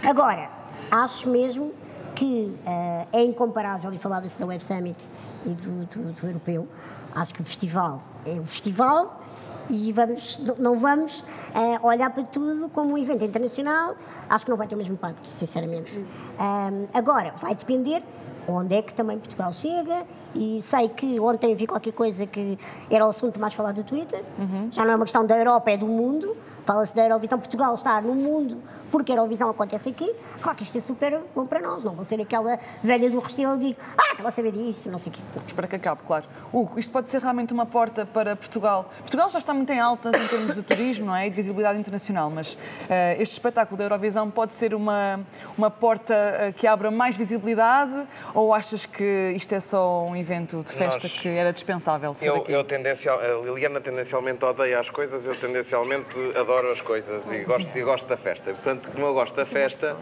[0.04, 0.50] Agora,
[0.92, 1.72] acho mesmo
[2.14, 4.98] que ah, é incomparável, e falava-se da Web Summit
[5.46, 6.68] e do, do- do europeu,
[7.16, 9.22] acho que o festival é o festival
[9.70, 11.24] e vamos, não- vamos
[11.54, 13.96] ah, olhar para tudo como um evento internacional,
[14.30, 16.06] acho que não vai ter o mesmo impacto, sinceramente.
[16.94, 18.04] Agora, vai depender
[18.48, 20.06] onde é que também Portugal chega.
[20.36, 22.60] E sei que ontem vi qualquer coisa que
[22.92, 24.22] era o assunto mais falado do Twitter,
[24.72, 28.02] já não é uma questão da Europa, é do mundo, fala-se da Eurovisão, Portugal está
[28.02, 31.84] no mundo porque a Eurovisão acontece aqui, claro que isto é super bom para nós,
[31.84, 34.98] não vou ser aquela velha do Restelo e digo, ah, estava a saber disso, não
[34.98, 35.22] sei o quê.
[35.46, 36.26] Espero que acabe, claro.
[36.54, 38.90] Hugo, isto pode ser realmente uma porta para Portugal.
[39.00, 41.28] Portugal já está muito em altas em termos de turismo não é?
[41.28, 42.58] e de visibilidade internacional, mas uh,
[43.20, 45.20] este espetáculo da Eurovisão pode ser uma,
[45.58, 50.64] uma porta uh, que abra mais visibilidade ou achas que isto é só um evento
[50.64, 52.52] de festa Nós, que era dispensável ser eu, aqui?
[52.54, 57.78] Eu tendencial, a Liliana tendencialmente odeia as coisas, eu tendencialmente adoro as coisas e gosto,
[57.78, 58.52] e gosto da festa.
[58.52, 59.98] Portanto, como eu gosto da festa,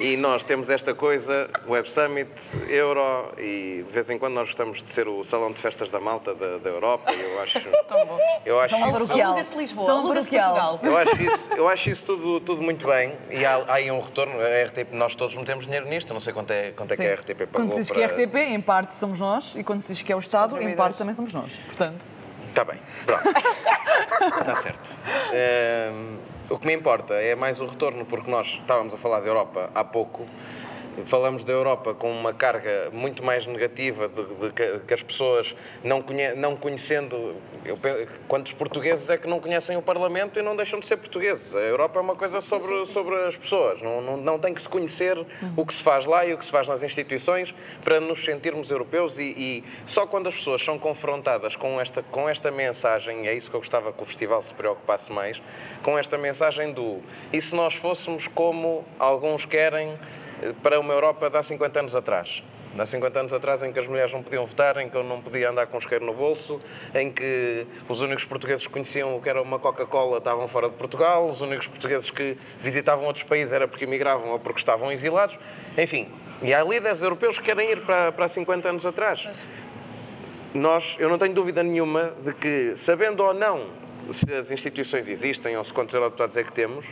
[0.00, 2.30] e nós temos esta coisa, Web Summit,
[2.68, 6.00] Euro, e de vez em quando nós gostamos de ser o salão de festas da
[6.00, 7.12] malta da, da Europa.
[7.12, 7.60] Eu acho.
[7.88, 8.18] Tão bom.
[8.44, 10.80] Eu acho São isso, Aluga-se Lisboa, aluga-se Portugal.
[10.82, 14.00] Eu acho isso, eu acho isso tudo, tudo muito bem e há, há aí um
[14.00, 14.34] retorno.
[14.40, 17.06] A RTP, nós todos não temos dinheiro nisto, não sei quanto é, quanto é que
[17.06, 17.52] a RTP pagou.
[17.52, 17.96] Quando se diz para...
[17.96, 20.60] que é RTP, em parte somos nós, e quando se diz que é o Estado,
[20.60, 21.60] em parte também somos nós.
[21.66, 22.11] Portanto.
[22.52, 23.28] Está bem, pronto.
[23.28, 24.94] Está certo.
[25.90, 26.18] Um,
[26.50, 29.70] o que me importa é mais o retorno, porque nós estávamos a falar da Europa
[29.74, 30.26] há pouco
[31.06, 35.54] falamos da Europa com uma carga muito mais negativa de, de, de que as pessoas
[35.82, 37.36] não, conhe, não conhecendo.
[37.64, 37.78] Eu,
[38.28, 41.54] quantos portugueses é que não conhecem o Parlamento e não deixam de ser portugueses?
[41.54, 43.80] A Europa é uma coisa sobre, sobre as pessoas.
[43.80, 45.16] Não, não, não tem que se conhecer
[45.56, 48.70] o que se faz lá e o que se faz nas instituições para nos sentirmos
[48.70, 49.18] europeus.
[49.18, 53.50] E, e só quando as pessoas são confrontadas com esta, com esta mensagem, é isso
[53.50, 55.40] que eu gostava que o festival se preocupasse mais,
[55.82, 57.00] com esta mensagem do
[57.32, 59.98] e se nós fôssemos como alguns querem
[60.62, 62.42] para uma Europa de há 50 anos atrás.
[62.78, 65.20] Há 50 anos atrás, em que as mulheres não podiam votar, em que eu não
[65.20, 66.58] podia andar com um isqueiro no bolso,
[66.94, 70.76] em que os únicos portugueses que conheciam o que era uma Coca-Cola estavam fora de
[70.76, 75.38] Portugal, os únicos portugueses que visitavam outros países era porque emigravam ou porque estavam exilados.
[75.76, 76.08] Enfim,
[76.42, 79.28] e há líderes europeus que querem ir para, para 50 anos atrás.
[80.54, 83.66] Nós, eu não tenho dúvida nenhuma de que, sabendo ou não
[84.10, 86.86] se as instituições existem ou se quantos eurodeputados é que temos,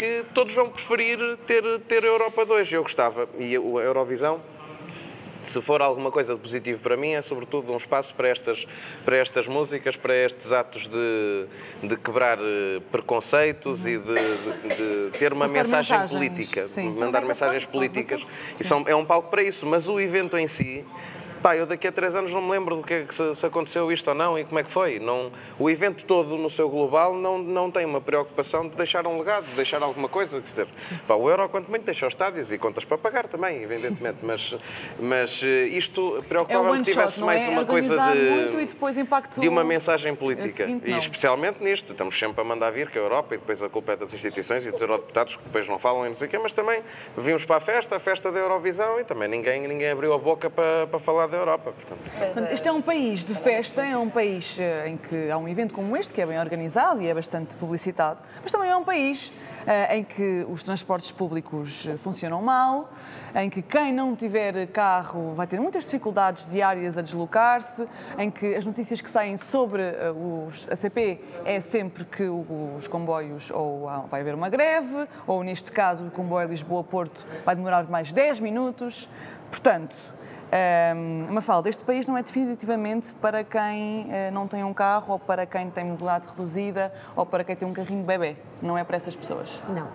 [0.00, 2.72] que todos vão preferir ter, ter a Europa 2.
[2.72, 4.40] Eu gostava, e a Eurovisão,
[5.42, 8.66] se for alguma coisa de positivo para mim, é sobretudo um espaço para estas,
[9.04, 11.46] para estas músicas, para estes atos de,
[11.86, 16.90] de quebrar eh, preconceitos e de, de, de, ter uma mensagem política, sim.
[16.94, 18.22] mandar mensagens políticas.
[18.52, 20.82] E são, é um palco para isso, mas o evento em si
[21.42, 23.46] Pá, eu daqui a três anos não me lembro do que, é que se, se,
[23.46, 24.98] aconteceu isto ou não e como é que foi.
[24.98, 29.18] Não, o evento todo, no seu global, não, não tem uma preocupação de deixar um
[29.18, 30.40] legado, de deixar alguma coisa.
[30.40, 30.66] Quer dizer,
[31.06, 34.18] pá, o euro, quanto muito, deixa os estádios e contas para pagar também, evidentemente.
[34.22, 34.54] mas,
[34.98, 37.48] mas eh, isto preocupava-me é que tivesse mais é?
[37.48, 40.48] uma coisa de, de uma mensagem política.
[40.50, 41.92] Seguinte, e especialmente nisto.
[41.92, 44.66] Estamos sempre a mandar vir que a Europa e depois a culpa é das instituições
[44.66, 46.82] e dos eurodeputados que depois não falam e não sei o quê, mas também
[47.16, 50.50] vimos para a festa, a festa da Eurovisão e também ninguém, ninguém abriu a boca
[50.50, 51.72] para, para falar da Europa.
[51.72, 52.10] Portanto.
[52.10, 52.52] portanto.
[52.52, 55.72] este é um país de festa, é um país eh, em que há um evento
[55.72, 59.32] como este, que é bem organizado e é bastante publicitado, mas também é um país
[59.66, 62.92] eh, em que os transportes públicos eh, funcionam mal,
[63.34, 67.86] em que quem não tiver carro vai ter muitas dificuldades diárias a deslocar-se,
[68.18, 69.82] em que as notícias que saem sobre
[70.48, 75.70] os, a CP é sempre que os comboios ou vai haver uma greve, ou neste
[75.70, 79.08] caso o comboio Lisboa-Porto vai demorar mais 10 minutos.
[79.50, 79.96] Portanto,
[81.28, 85.18] uma Mafalda, este país não é definitivamente para quem uh, não tem um carro ou
[85.18, 88.36] para quem tem mobilidade reduzida ou para quem tem um carrinho de bebê.
[88.60, 89.60] Não é para essas pessoas.
[89.68, 89.86] Não,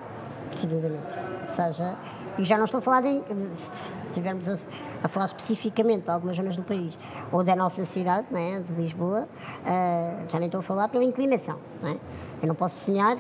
[0.49, 1.19] decididamente.
[1.49, 1.95] Ou seja,
[2.37, 3.21] e já não estou a falar de,
[3.55, 3.71] se
[4.05, 4.57] estivermos a,
[5.03, 6.97] a, falar especificamente de algumas zonas do país
[7.31, 9.27] ou da nossa cidade, né, de Lisboa,
[9.61, 11.59] uh, já nem estou a falar pela inclinação.
[11.81, 11.97] Né?
[12.41, 13.17] Eu não posso sonhar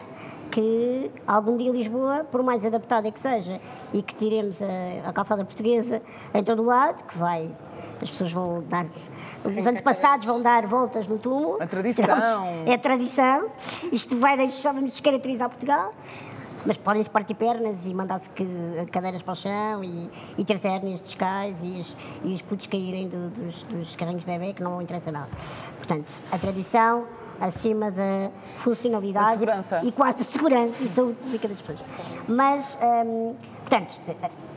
[0.55, 3.59] que algum dia Lisboa, por mais adaptada que seja,
[3.93, 6.01] e que tiremos a, a calçada portuguesa
[6.33, 7.53] em todo o lado, que vai,
[8.01, 8.85] as pessoas vão dar,
[9.43, 11.61] os antepassados vão dar voltas no túmulo.
[11.61, 12.07] A tradição.
[12.65, 13.49] É tradição.
[13.91, 15.93] Isto vai deixar-nos descaracterizar Portugal.
[16.65, 18.27] Mas podem-se partir pernas e mandar-se
[18.91, 23.07] cadeiras para o chão e, e ter hérnias discais e os, e os putos caírem
[23.07, 25.29] do, dos, dos carrinhos bebê, que não interessa nada.
[25.77, 27.05] Portanto, a tradição,
[27.39, 29.43] acima da funcionalidade
[29.83, 31.89] e quase segurança e saúde pública das pessoas.
[32.27, 33.99] Mas, hum, portanto,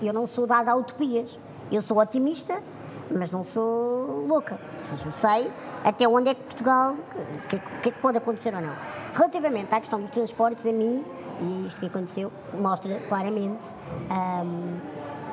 [0.02, 1.38] eu não sou dada a utopias.
[1.70, 2.62] Eu sou otimista,
[3.10, 4.58] mas não sou louca.
[4.78, 5.50] Ou seja, sei
[5.84, 8.74] até onde é que Portugal, o que, que, é que, pode acontecer ou não.
[9.14, 11.04] Relativamente à questão dos transportes, a mim,
[11.40, 13.64] e isto que aconteceu, mostra claramente,
[14.10, 14.78] hum,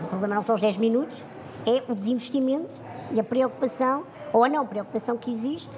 [0.04, 1.24] o problema não são os 10 minutos,
[1.66, 2.80] é o desinvestimento
[3.12, 5.72] e a preocupação, ou a não preocupação que existe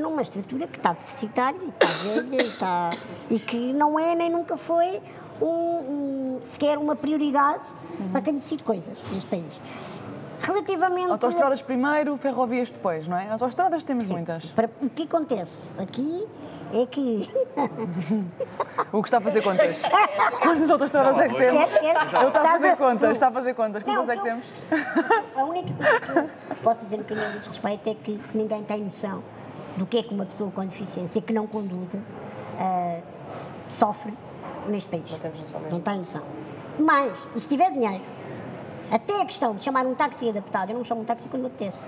[0.00, 2.90] numa estrutura que está deficitária e está velha e, está,
[3.30, 5.00] e que não é nem nunca foi
[5.40, 7.64] um, um, sequer uma prioridade
[7.98, 8.08] uhum.
[8.10, 9.60] para quem decide coisas neste país.
[10.40, 11.10] Relativamente.
[11.10, 13.30] Autostradas primeiro, ferrovias depois, não é?
[13.30, 14.12] Autostradas temos Sim.
[14.12, 14.52] muitas.
[14.52, 16.26] Para, o que acontece aqui
[16.72, 17.28] é que.
[18.92, 19.82] O que está a fazer contas?
[20.40, 21.58] Quantas horas é que temos?
[21.58, 22.12] Queres, queres?
[22.12, 23.82] Ele está a fazer contas, está a fazer contas.
[23.82, 24.44] Quantas é que temos?
[25.34, 26.18] A única coisa que
[26.50, 29.22] eu posso dizer no que não diz respeito é que ninguém tem noção
[29.76, 31.98] do que é que uma pessoa com deficiência que não conduza
[32.58, 33.00] ah,
[33.68, 34.12] sofre
[34.68, 35.10] neste país.
[35.10, 35.74] Não temos noção mesmo.
[35.76, 36.22] Não tem noção.
[36.78, 38.02] Mas, e se tiver dinheiro,
[38.90, 41.48] até a questão de chamar um táxi adaptado, eu não chamo um táxi quando me
[41.48, 41.78] apetece.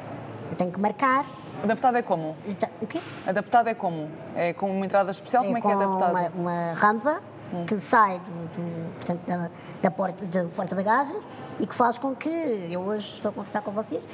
[0.50, 1.24] Eu tenho que marcar.
[1.62, 2.36] Adaptado é como?
[2.80, 3.00] O quê?
[3.26, 4.08] Adaptado é como?
[4.34, 5.44] É com uma entrada especial?
[5.44, 6.34] Como é que é com adaptado?
[6.34, 7.20] uma, uma rampa
[7.66, 9.50] que sai do, do- portanto, da,
[9.82, 11.22] da porta, do porta-bagagens
[11.58, 12.28] e que faz com que
[12.70, 14.04] eu hoje estou a conversar com vocês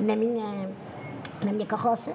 [0.00, 0.68] na minha,
[1.44, 2.12] na minha carroça.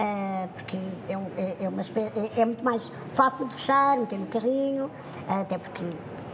[0.00, 0.76] Ah, porque
[1.08, 4.26] é, um- é- é uma espé- é- é muito mais fácil de fechar, meter no
[4.26, 4.90] carrinho,
[5.28, 5.84] ah, até porque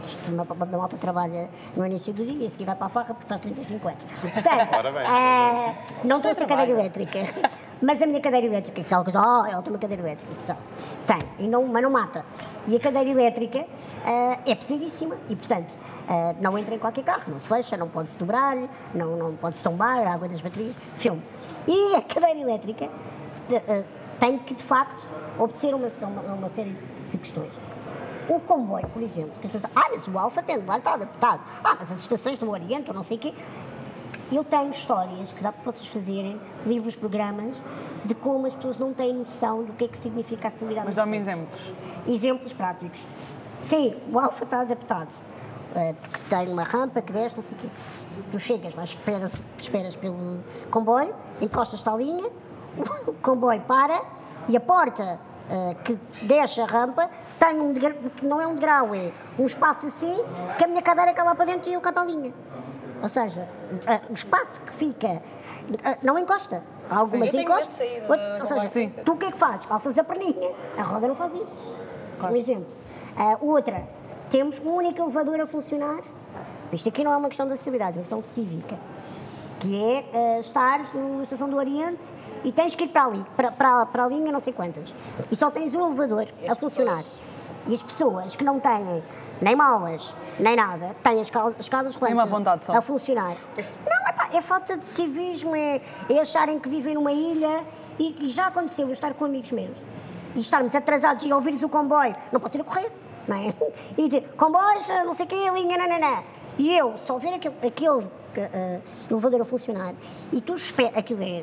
[0.05, 2.89] isto uma, uma malta trabalha no início do dia e a seguir vai para a
[2.89, 4.03] farra porque faz 35 anos.
[4.21, 5.03] Portanto, Ora bem.
[5.05, 7.19] ah, não é trouxe a cadeira elétrica.
[7.79, 10.31] Mas a minha cadeira elétrica, aquela coisa, oh, ela tem uma cadeira elétrica.
[10.47, 10.55] Só.
[11.05, 12.25] Tem, e não, mas não mata.
[12.67, 13.65] E a cadeira elétrica
[14.05, 15.77] ah, é pesadíssima e, portanto,
[16.07, 18.55] ah, não entra em qualquer carro, não se fecha, não pode-se dobrar,
[18.95, 21.21] não, não pode-se tombar a água das baterias, filme.
[21.67, 22.89] E a cadeira elétrica
[24.19, 25.07] tem que, de facto,
[25.37, 26.75] obedecer a uma, uma, uma série
[27.11, 27.51] de questões.
[28.27, 31.41] O comboio, por exemplo, que as pessoas ah, mas o Alfa Pendular está adaptado.
[31.63, 33.33] Ah, mas as estações do Oriente, ou não sei o quê.
[34.29, 37.55] Eu tenho histórias que dá para vocês fazerem, livros, programas,
[38.03, 40.87] de como as pessoas não têm noção do que é que significa a acessibilidade.
[40.87, 41.71] Mas dá-me exemplos.
[42.05, 43.05] Exemplos práticos.
[43.61, 45.13] Sim, o Alfa está adaptado.
[45.75, 47.67] eh, porque tem uma rampa que desce, não sei o quê.
[48.31, 50.39] Tu chegas, vais, esperas, esperas pelo
[50.71, 52.29] comboio, encostas-te à linha,
[53.07, 54.01] o comboio para
[54.47, 57.09] e a porta eh, que desce a rampa
[57.39, 60.17] tem um degrau, que não é um degrau, é um espaço assim,
[60.57, 62.33] que a minha cadeira cá lá para dentro e eu cá para a linha.
[63.01, 63.47] Ou seja,
[63.85, 66.63] eh, o espaço que fica eh, não encosta.
[66.89, 67.67] Algumas tenho encostam.
[67.67, 68.67] medo de sair do ou seja.
[68.67, 68.93] Sim.
[69.05, 69.65] tu o que é que fazes?
[69.65, 70.51] Calças a perninha.
[70.77, 71.75] A roda não faz isso.
[72.21, 72.67] Um exemplo.
[73.41, 73.87] Outra,
[74.29, 76.01] temos um único elevador a funcionar.
[76.71, 78.77] Isto aqui não é uma questão de acessibilidade, é uma questão de cívica.
[79.59, 82.03] Que é ah, estares na Estação do Oriente
[82.43, 84.93] e tens que ir para ali, para, para, para a linha não sei quantas.
[85.31, 86.97] E só tens um elevador a funcionar.
[86.97, 87.21] pessoas?
[87.67, 89.03] E as pessoas que não têm
[89.41, 91.95] nem malas, nem nada, têm as escadas
[92.65, 92.73] só.
[92.73, 93.35] a funcionar.
[93.57, 97.63] Não, epá, é falta de civismo, é, é acharem que vivem numa ilha
[97.99, 99.75] e, e já aconteceu eu estar com amigos meus
[100.35, 102.91] e estarmos atrasados e ouvires o comboio, não posso ir a correr,
[103.27, 103.53] não é?
[103.97, 106.23] E dizer, comboios, não sei o quê, linha, nananã.
[106.57, 108.07] E eu só ver aquele, aquele
[108.39, 109.93] eh, elevador a funcionar
[110.31, 110.55] e tu
[110.95, 111.41] aquilo é, é-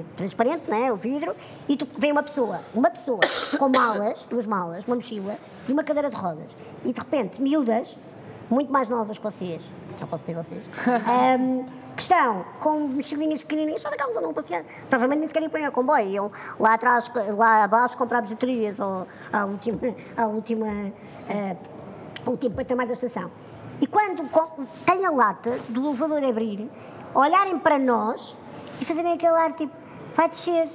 [0.00, 0.92] é transparente, não é?
[0.92, 1.34] O vidro,
[1.68, 3.20] e tu vem uma pessoa, uma pessoa
[3.58, 5.36] com malas, duas malas, uma mochila
[5.68, 6.50] e uma cadeira de rodas.
[6.84, 7.96] E de repente, miúdas,
[8.50, 9.62] muito mais novas que vocês,
[9.98, 11.64] já posso ser vocês, ahm,
[11.96, 14.64] que estão com mochilinhas pequenininhas, só daquelas andam a passear.
[14.88, 19.44] Provavelmente nem sequer iam o comboio, iam lá atrás, lá abaixo, comprar bijuterias ou à
[19.44, 19.78] última,
[20.16, 20.66] à última,
[22.24, 23.28] ao último patamar da estação.
[23.80, 24.28] E quando
[24.84, 26.68] tem a lata do elevador abrir,
[27.14, 28.36] olharem para nós
[28.80, 29.72] e fazerem aquele ar tipo,
[30.14, 30.68] vai descer.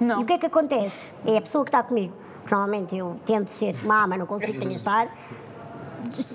[0.00, 0.20] Não.
[0.20, 1.12] E o que é que acontece?
[1.26, 4.58] É a pessoa que está comigo, que normalmente eu tento ser má, mas não consigo,
[4.58, 5.08] tenho de estar,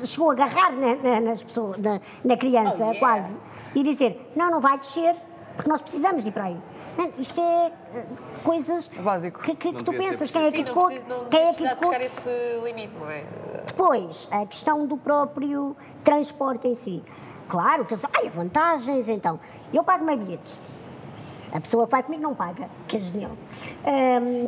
[0.04, 3.00] chegou a agarrar na, na- nas pessoas, na, na criança, Oh, yeah.
[3.00, 3.40] quase,
[3.76, 5.16] e dizer: Não, não vai descer,
[5.56, 6.58] porque nós precisamos de ir para aí.
[7.20, 8.06] Isto é eh,
[8.44, 9.42] coisas Básico.
[9.42, 10.32] que, que- que tu pensas.
[10.32, 12.30] Quem é que não quem é que a esse
[12.64, 13.24] limite, não é?
[13.66, 17.04] depois, a questão do próprio transporte em si.
[17.48, 19.40] Claro que ai, há vantagens, então.
[19.74, 20.44] Eu pago meu bilhete.
[21.52, 23.32] A pessoa que vai comigo não paga, que é genial.
[23.86, 24.48] Hum,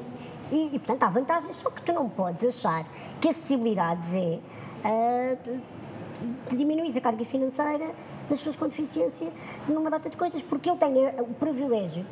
[0.51, 2.85] e, e, portanto, há vantagens, só que tu não podes achar
[3.19, 4.39] que acessibilidades é
[4.85, 5.59] ah, de-
[6.49, 7.87] de diminuir a carga financeira
[8.29, 9.27] das pessoas com deficiência
[9.67, 12.05] numa data de coisas, porque eu tenho eh, o privilégio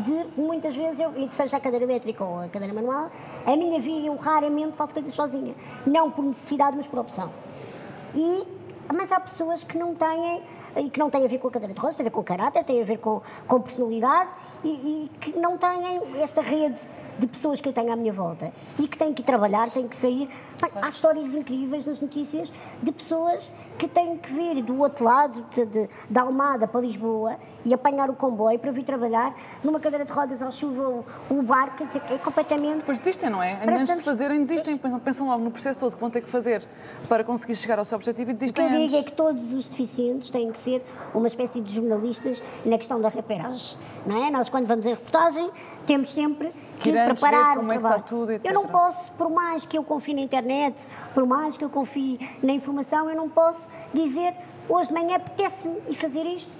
[0.00, 3.10] de, muitas vezes, eu, seja a cadeira elétrica ou a cadeira manual,
[3.44, 5.54] a minha vida, eu raramente faço coisas sozinha.
[5.86, 7.30] Não por necessidade, mas por opção.
[8.14, 8.46] E,
[8.94, 10.42] mas há pessoas que não têm,
[10.76, 12.22] e que não têm a ver com a cadeira de rodas, tem a ver com
[12.22, 14.30] caráter, tem a ver com, com personalidade
[14.64, 16.78] e, e que não têm esta rede
[17.18, 19.96] de pessoas que eu tenho à minha volta e que têm que trabalhar, têm que
[19.96, 20.28] sair.
[20.60, 25.46] Bem, Há histórias incríveis nas notícias de pessoas que têm que vir do outro lado,
[25.54, 30.04] de, de, de Almada para Lisboa e apanhar o comboio para vir trabalhar numa cadeira
[30.04, 33.54] de rodas à chuva ou o barco, quer dizer, é completamente Depois desistem, não é?
[33.54, 34.78] Antes de estamos- fazerem, desistem.
[34.78, 36.62] Pensam, pensam logo no processo todo que vão ter que fazer
[37.08, 39.52] para conseguir chegar ao seu objetivo e O que desistem eu digo é que todos
[39.52, 43.76] os deficientes têm que ser uma espécie de jornalistas na questão da reperagem,
[44.06, 44.30] não é?
[44.30, 45.50] Nós, quando vamos em reportagem,
[45.86, 48.04] temos sempre que Ir antes, preparar como o é que está trabalho.
[48.08, 48.46] tudo, etc.
[48.48, 50.80] Eu não posso, por mais que eu confie na internet,
[51.14, 54.34] por mais que eu confie na informação, eu não posso dizer
[54.68, 56.50] hoje de manhã apetece-me e fazer isto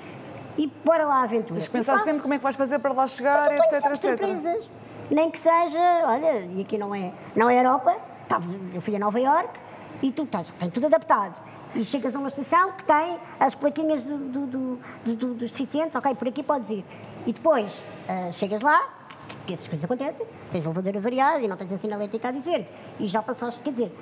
[0.58, 1.54] e bora lá à aventura.
[1.54, 4.00] Tens de pensar sempre como é que vais fazer para lá chegar, etc, etc.
[4.00, 4.70] surpresas.
[5.10, 8.98] nem que seja, olha, e aqui não é, não é Europa, estava- eu fui a
[8.98, 9.58] Nova Iorque
[10.02, 11.40] e tu estás, tem tudo adaptado.
[11.74, 15.50] E chegas a uma estação que tem as plaquinhas do- do- do- do- do- dos
[15.50, 16.84] deficientes, ok, por aqui podes ir.
[17.26, 18.80] E depois ah, chegas lá,
[19.28, 22.66] que, que essas coisas acontecem, tens elevador avariado e não tens a sinalética a dizer
[22.98, 23.92] e já passaste, quer dizer,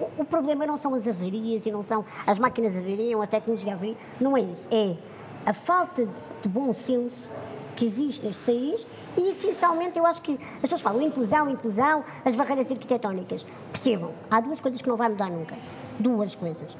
[0.00, 3.74] o, o problema não são as avarias e não são as máquinas avariam, a tecnologia
[3.74, 4.96] avaria, não é isso, é
[5.44, 6.06] a falta
[6.42, 7.30] de, bom senso
[7.76, 12.34] que existe neste país e, essencialmente, eu acho que as pessoas falam inclusão, inclusão, as
[12.36, 13.44] barreiras arquitetónicas.
[13.72, 15.56] Percebam, há duas coisas que não vai mudar nunca.
[15.98, 16.76] Duas coisas.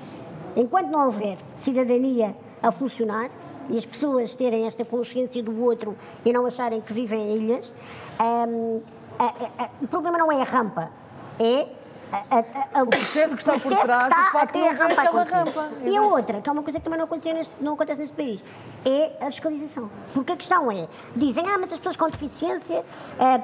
[0.54, 3.30] Enquanto não houver cidadania a funcionar
[3.70, 7.72] e as pessoas terem esta consciência do outro e não acharem que vivem em ilhas,
[8.48, 8.80] hum,
[9.18, 10.90] a- a- a- o problema não é a rampa,
[11.40, 11.66] é
[12.12, 15.68] a- a- a- o processo que está por trás do facto de haver aquela rampa.
[15.84, 18.14] E a outra, que é uma coisa que também não acontece neste, não acontece neste
[18.16, 18.44] país,
[18.84, 19.90] é a fiscalização.
[20.14, 22.84] Porque a questão é, dizem, ah, mas as pessoas com deficiência
[23.18, 23.40] eh,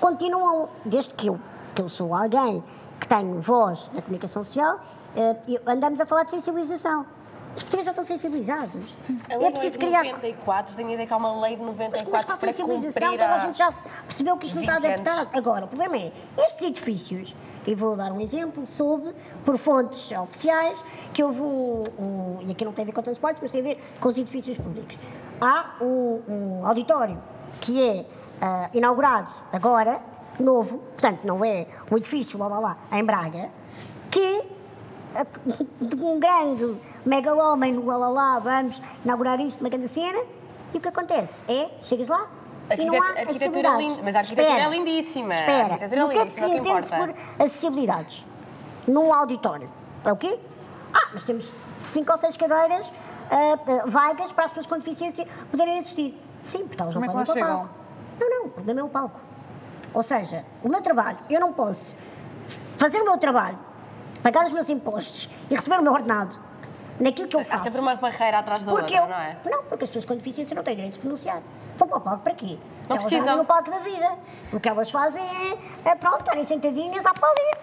[0.00, 1.38] continuam, desde que eu,
[1.74, 2.62] que eu sou alguém
[3.00, 4.78] que tenho voz na comunicação social,
[5.16, 7.04] eh, andamos a falar de sensibilização.
[7.56, 8.96] Os portugueses já estão sensibilizados.
[9.28, 10.04] A É lei preciso de criar...
[10.04, 12.48] 94, tenho a ideia que há uma lei de Mas, mas 94 com a para
[12.52, 13.38] sensibilização, cumprir toda a a...
[13.46, 13.72] gente já
[14.06, 15.06] percebeu que isto não está 20 anos.
[15.08, 15.38] adaptado.
[15.38, 17.34] Agora, o problema é, estes edifícios,
[17.66, 22.64] e vou dar um exemplo, soube, por fontes oficiais, que houve um, um- e aqui
[22.64, 24.96] não tem a ver com transportes, mas tem a ver com os edifícios públicos.
[25.40, 27.22] Há um, um auditório
[27.60, 28.06] que é
[28.40, 30.00] ah, inaugurado agora,
[30.40, 33.50] novo, portanto, não é um edifício, lá, lá, lá, em Braga,
[34.10, 34.44] que a-
[35.80, 40.20] de um grande megalómano, lá, lá, lá, vamos inaugurar isto, uma grande cena,
[40.72, 42.28] e o que acontece é, chegas lá,
[42.78, 43.78] e não há acessibilidades.
[43.78, 45.34] linda, mas a arquitetura Espera, é lindíssima.
[45.34, 46.96] A Espera, arquitetura é e o que é que lindíssima, é que importa.
[46.96, 48.26] por acessibilidades?
[48.86, 49.70] Num auditório,
[50.04, 50.38] é o quê?
[50.94, 52.92] Ah, mas temos cinco ou seis cadeiras
[53.30, 56.18] ah, ah, vagas para as pessoas com deficiência poderem assistir.
[56.44, 57.74] Sim, porque elas não Como é podem ir para o palco.
[58.20, 59.20] Não, não, o problema é o palco.
[59.94, 61.94] Ou seja, o meu trabalho, eu não posso
[62.78, 63.58] fazer o meu trabalho,
[64.22, 66.36] pagar os meus impostos e receber o meu ordenado
[67.00, 67.64] naquilo que eu Há faço.
[67.64, 69.36] sempre uma barreira atrás da Porque outra, eu, não é?
[69.56, 71.40] não, porque as pessoas com deficiência não têm direito de se pronunciar.
[71.76, 72.58] Vão para o palco para quê?
[72.88, 73.36] Não elas precisam.
[73.38, 74.10] no palco da vida.
[74.52, 75.22] O que elas fazem
[75.84, 77.56] é, é pronto, estarem sentadinhas a aplaudir.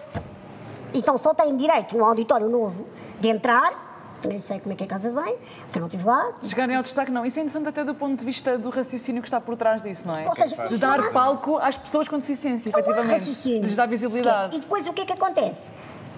[0.92, 2.86] Então só têm direito, num auditório novo,
[3.20, 5.36] de entrar, nem sei como é que é a casa vem,
[5.70, 6.32] que eu não estive lá.
[6.42, 7.24] Chegarem ao destaque, não.
[7.24, 10.06] Isso é interessante até do ponto de vista do raciocínio que está por trás disso,
[10.06, 10.28] não é?
[10.28, 13.18] Ou seja, De dar há- palco às pessoas com deficiência, não há efetivamente.
[13.20, 13.96] raciocínio De lhes dar sequer.
[13.96, 14.56] visibilidade.
[14.56, 15.70] E depois o que é que acontece?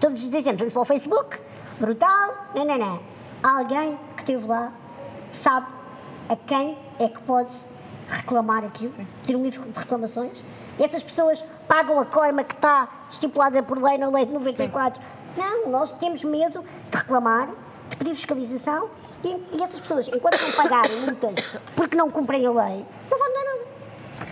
[0.03, 1.39] Todos dizemos, vamos para o Facebook,
[1.79, 3.01] brutal, não, não, não.
[3.41, 4.73] Alguém que esteve lá
[5.31, 5.69] sabe
[6.29, 7.53] a quem é que pode
[8.09, 8.93] reclamar aquilo,
[9.25, 10.33] ter um livro de reclamações.
[10.77, 15.01] E essas pessoas pagam a coima que está estipulada por lei na lei de 94.
[15.37, 17.51] Não, nós temos medo de reclamar,
[17.89, 18.91] de pedir fiscalização
[19.23, 23.33] e, e essas pessoas, enquanto não pagarem multas porque não cumprem a lei, não vão
[23.33, 23.67] dar nada.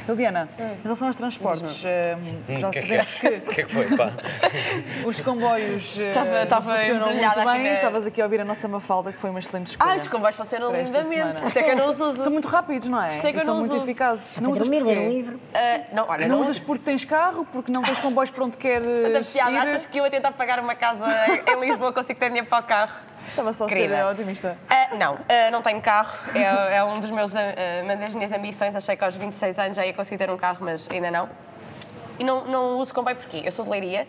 [0.09, 2.17] Eliana, em relação aos transportes, eh,
[2.59, 3.31] já Hum, que é que sabemos é?
[3.41, 4.11] que O que é que foi, pá?
[5.07, 7.63] os comboios eh, Estava- estava funcionam muito bem.
[7.63, 9.93] na- Estavas aqui a ouvir a nossa Mafalda, que foi uma excelente escolha.
[9.93, 11.41] Ah, os comboios funcionam lindamente.
[11.41, 12.23] Por isso é que eu não os uso.
[12.23, 13.09] São muito rápidos, não é?
[13.09, 13.91] Por isso é que eu são não os muito uso.
[13.91, 14.37] eficazes.
[14.39, 15.09] Não usas um porquê?
[15.09, 15.41] livro.
[15.55, 18.57] Ah, não, olha, Não não usas porque tens carro, porque não tens comboios para onde
[18.57, 19.57] queres piada, ir?
[19.59, 21.05] achas que eu a tentar pagar uma casa
[21.57, 22.95] em Lisboa consigo ter dinheiro para o carro?
[23.29, 24.59] Estava só a ser otimista.
[24.69, 26.13] Ah, não, ah, não tenho carro.
[26.35, 27.41] É, é um dos meus, ah,
[27.85, 28.75] uma das minhas ambições.
[28.75, 31.29] Achei que aos 26 anos já ia conseguir ter um carro, mas ainda não.
[32.19, 33.43] E não, não uso comboio porquê?
[33.45, 34.07] Eu sou de Leiria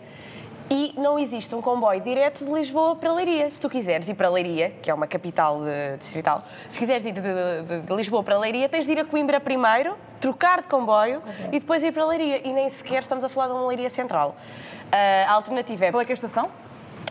[0.70, 3.50] e não existe um comboio direto de Lisboa para Leiria.
[3.50, 7.12] Se tu quiseres ir para Leiria, que é uma capital de, distrital, se quiseres ir
[7.12, 11.22] de, de- de Lisboa para Leiria, tens de ir a Coimbra primeiro, trocar de comboio
[11.48, 12.46] e depois ir para Leiria.
[12.46, 14.36] E nem sequer estamos a falar de uma Leiria central.
[14.90, 16.50] Ah, a alternativa é Qual é que é a estação?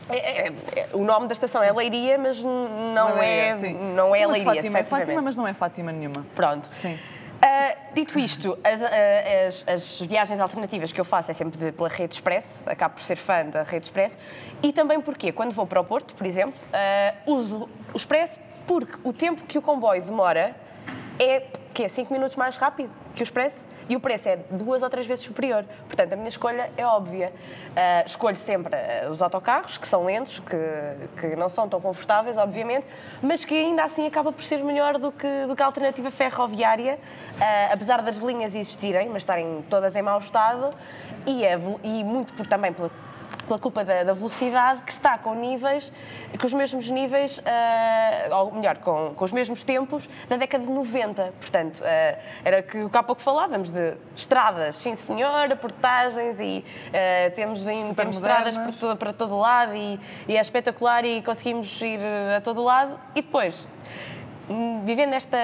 [0.10, 3.54] É- é- é- o nome da estação é Leiria, mas n- não, é,
[3.96, 4.54] não é Mas Leiria.
[4.56, 6.26] Fátima é Fátima, mas não é Fátima nenhuma.
[6.36, 6.70] Pronto.
[6.76, 6.98] Sim.
[7.44, 8.88] Ah, dito isto, as, ah,
[9.48, 13.16] as- as viagens alternativas que eu faço é sempre pela Rede Expresso, acabo por ser
[13.16, 14.16] fã da Rede Expresso,
[14.62, 18.94] e também porque, quando vou para o Porto, por exemplo, ah, uso o Expresso porque
[19.04, 20.56] o tempo que o comboio demora
[21.18, 21.42] é
[21.74, 24.90] que é 5 minutos mais rápido que o Expresso e o preço é duas ou
[24.90, 25.66] três vezes superior.
[25.86, 27.34] Portanto, a minha escolha é óbvia.
[27.76, 32.38] Ah, escolho sempre ah, os autocarros, que são lentos, que, que não são tão confortáveis,
[32.38, 32.86] obviamente,
[33.22, 36.98] mas que ainda assim acaba por ser melhor do que, do que a alternativa ferroviária,
[37.40, 40.74] ah, apesar das linhas existirem, mas estarem todas em mau estado,
[41.26, 42.90] e, vel- e muito por, também pela
[43.48, 45.92] pela culpa da, da velocidade, que está com níveis,
[46.40, 50.72] com os mesmos níveis, ah, ou melhor, com, com os mesmos tempos da década de
[50.72, 51.34] 90.
[51.40, 56.64] Portanto, ah, era que o que há pouco falávamos de estradas, sim senhora, portagens e
[56.94, 58.80] ah, temos, em, temos estradas para modernas.
[58.80, 62.00] todo, para todo lado e, e é espetacular e conseguimos ir
[62.38, 63.00] a todo lado.
[63.16, 63.68] E depois,
[64.84, 65.38] vivendo esta,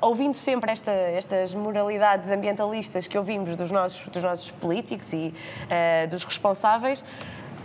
[0.00, 5.34] ouvindo sempre esta, estas moralidades ambientalistas que ouvimos dos nossos, dos nossos políticos e
[5.64, 7.04] uh, dos responsáveis,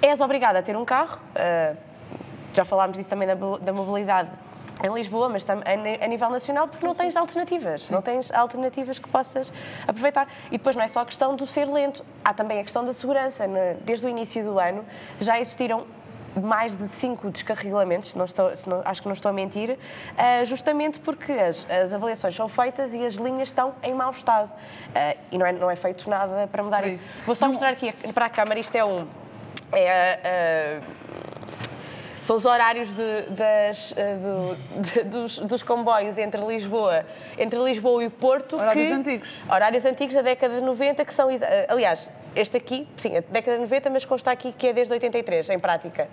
[0.01, 1.19] és obrigada a ter um carro.
[1.35, 1.77] Uh,
[2.53, 4.29] já falámos disso também da, da mobilidade
[4.83, 7.93] em Lisboa, mas a nível nacional, porque não tens alternativas, Sim.
[7.93, 9.51] não tens alternativas que possas
[9.87, 10.27] aproveitar.
[10.47, 12.93] E depois não é só a questão do ser lento, há também a questão da
[12.93, 13.45] segurança.
[13.83, 14.85] Desde o início do ano
[15.19, 15.85] já existiram
[16.39, 19.71] mais de cinco descarregamentos, se não estou, se não, acho que não estou a mentir,
[19.71, 24.49] uh, justamente porque as, as, avaliações são feitas e as linhas estão em mau estado.
[24.51, 26.95] Uh, e não é, não é feito nada para mudar isso.
[26.95, 27.13] isso.
[27.25, 29.07] Vou só mostrar aqui para a câmara, isto é um.
[29.71, 31.07] É, uh,
[32.21, 37.05] são os horários de, das, do, de, dos, dos, comboios entre Lisboa,
[37.37, 38.57] entre Lisboa e Porto.
[38.57, 39.41] Horários que, antigos.
[39.49, 41.29] Horários antigos da década de 90, que são.
[41.69, 45.49] Aliás, este aqui, sim, a década de 90, mas consta aqui que é desde 83,
[45.49, 46.07] em prática.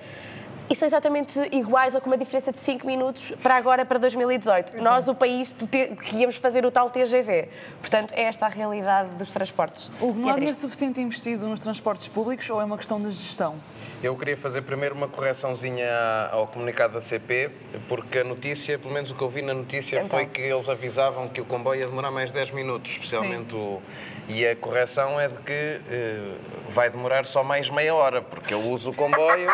[0.68, 4.76] E são exatamente iguais ou com uma diferença de 5 minutos para agora, para 2018.
[4.76, 4.82] Uhum.
[4.82, 7.48] Nós, o país que íamos fazer o tal TGV.
[7.80, 9.90] Portanto, é esta a realidade dos transportes.
[10.00, 13.56] O não há dinheiro suficiente investido nos transportes públicos ou é uma questão de gestão?
[14.02, 15.90] Eu queria fazer primeiro uma correçãozinha
[16.30, 17.50] ao comunicado da CP,
[17.86, 20.08] porque a notícia, pelo menos o que eu vi na notícia, então.
[20.08, 23.56] foi que eles avisavam que o comboio ia demorar mais 10 minutos, especialmente Sim.
[23.58, 23.82] o
[24.28, 28.60] e a correção é de que uh, vai demorar só mais meia hora, porque eu
[28.60, 29.48] uso o comboio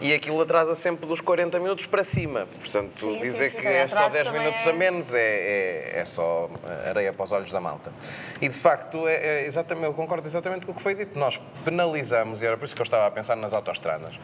[0.00, 2.46] e aquilo atrasa sempre dos 40 minutos para cima.
[2.60, 4.70] Portanto, sim, dizer sim, sim, que é só 10 minutos é...
[4.70, 6.50] a menos é, é, é, só
[6.88, 7.92] areia para os olhos da malta.
[8.40, 11.18] E de facto, é, é, exatamente, eu concordo exatamente com o que foi dito.
[11.18, 14.14] Nós penalizamos, e era por isso que eu estava a pensar nas autoestradas,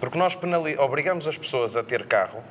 [0.00, 0.36] porque nós
[0.78, 2.42] obrigamos as pessoas a ter carro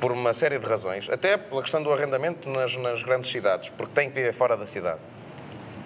[0.00, 3.92] por uma série de razões, até pela questão do arrendamento nas, nas grandes cidades, porque
[3.94, 5.00] tem que viver fora da cidade.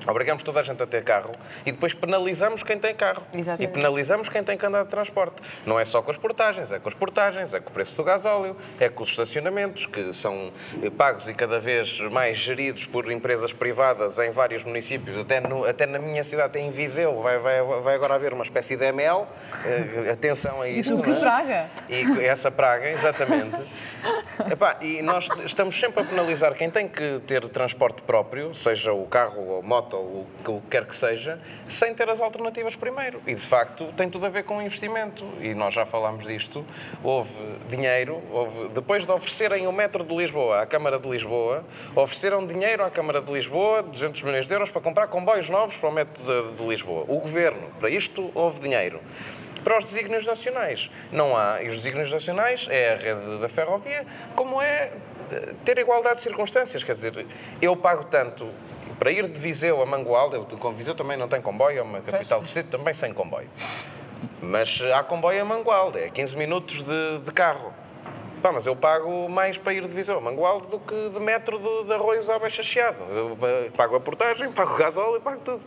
[0.09, 1.35] Obrigamos toda a gente a ter carro
[1.67, 3.23] e depois penalizamos quem tem carro.
[3.33, 3.63] Exatamente.
[3.63, 5.37] E penalizamos quem tem que andar de transporte.
[5.67, 8.03] Não é só com as portagens, é com as portagens, é com o preço do
[8.03, 10.51] gasóleo, é com os estacionamentos, que são
[10.83, 15.19] eh, pagos e cada vez mais geridos por empresas privadas em vários municípios.
[15.19, 18.77] Até, no, até na minha cidade, em Viseu, vai, vai, vai agora haver uma espécie
[18.77, 19.19] de ML.
[19.19, 20.99] Uh, atenção a isto.
[20.99, 21.15] E que é?
[21.15, 21.71] praga.
[21.91, 23.57] E essa praga, exatamente.
[24.51, 29.05] Epá, e nós estamos sempre a penalizar quem tem que ter transporte próprio, seja o
[29.07, 33.21] carro ou moto ou o que quer que seja, sem ter as alternativas primeiro.
[33.27, 35.25] E de facto tem tudo a ver com investimento.
[35.41, 36.65] E nós já falámos disto.
[37.03, 37.33] Houve
[37.69, 42.85] dinheiro, houve, depois de oferecerem o metro de Lisboa à Câmara de Lisboa, ofereceram dinheiro
[42.85, 46.23] à Câmara de Lisboa, 200 milhões de euros, para comprar comboios novos para o metro
[46.23, 47.05] de, de Lisboa.
[47.09, 49.01] O governo, para isto, houve dinheiro
[49.65, 50.91] para os desígnios nacionais.
[51.13, 54.93] Não há, e os desígnios nacionais é a rede da ferrovia, como é
[55.31, 56.83] eh, ter igualdade de circunstâncias.
[56.83, 57.27] Quer dizer,
[57.61, 58.49] eu pago tanto
[58.99, 62.43] para ir de Viseu a Mangualde, eu, Viseu também não tem comboio, é uma capital
[62.43, 63.49] distrito também sem comboio.
[64.43, 67.73] Mas há comboio a Mangualde, é 15 minutos de, de carro.
[68.43, 71.59] Pá, mas eu pago mais para ir de Viseu a Mangualde do que de metro
[71.59, 72.99] de, de Arroios à Baixa Chiado.
[73.11, 73.37] Eu
[73.77, 75.63] pago a portagem, pago o gasóleo, pago tudo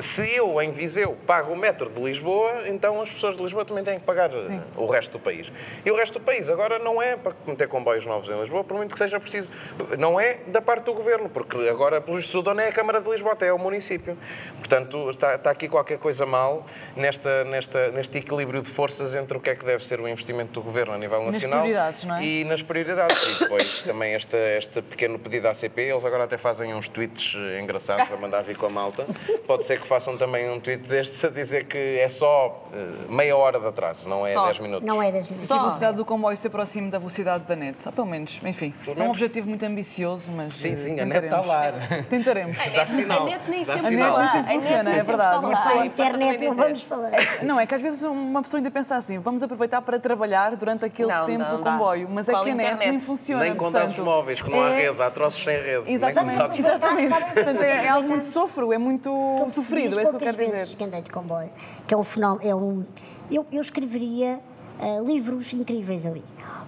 [0.00, 3.84] se eu, em Viseu, pago o metro de Lisboa, então as pessoas de Lisboa também
[3.84, 4.56] têm que pagar Sim.
[4.56, 5.50] Eh, o resto do país.
[5.84, 8.76] E o resto do país agora não é para meter comboios novos em Lisboa, por
[8.76, 9.50] muito que seja preciso.
[9.98, 13.00] Não é da parte do governo, porque agora, pelo visto, o dono é a Câmara
[13.00, 14.16] de Lisboa, até é o município.
[14.58, 19.40] Portanto, está, está aqui qualquer coisa mal nesta, nesta, neste equilíbrio de forças entre o
[19.40, 21.66] que é que deve ser o investimento do governo a nível nacional
[22.06, 22.24] não é?
[22.24, 23.16] e nas prioridades.
[23.36, 27.34] E depois também este, este pequeno pedido à CP, eles agora até fazem uns tweets
[27.36, 29.06] eh, engraçados a mandar vir com a malta.
[29.46, 33.36] Pode ser que façam também um tweet destes a dizer que é só uh, meia
[33.36, 34.46] hora de atraso, não é só.
[34.46, 34.86] 10 minutos.
[34.86, 35.48] Não é 10 minutos.
[35.48, 35.54] Só.
[35.56, 38.72] a velocidade do comboio se aproxime da velocidade da net, só pelo menos, enfim.
[38.84, 41.00] Pelo é um objetivo muito ambicioso, mas Sim, sim, tentaremos.
[41.02, 42.02] a net está lá.
[42.08, 42.60] Tentaremos.
[42.60, 45.46] A net, a net nem sempre, a net nem sempre funciona, é verdade.
[45.46, 47.10] A internet não vamos falar.
[47.42, 50.84] Não, é que às vezes uma pessoa ainda pensa assim, vamos aproveitar para trabalhar durante
[50.84, 53.42] aquele não, tempo não, do comboio, mas é que a net nem funciona.
[53.42, 55.90] Nem com dados móveis, que não há é rede, há troços sem rede.
[55.90, 57.10] Exatamente, exatamente.
[57.34, 59.10] Portanto, é, é algo muito sofro, é muito
[59.50, 61.50] sofrido, é isso que eu quero dizer andei de comboio,
[61.86, 62.48] que é um fenómeno.
[62.48, 62.84] É um,
[63.30, 64.40] eu, eu escreveria
[64.80, 66.24] uh, livros incríveis ali.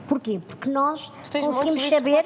[0.09, 0.41] Porquê?
[0.47, 2.25] Porque nós conseguimos saber.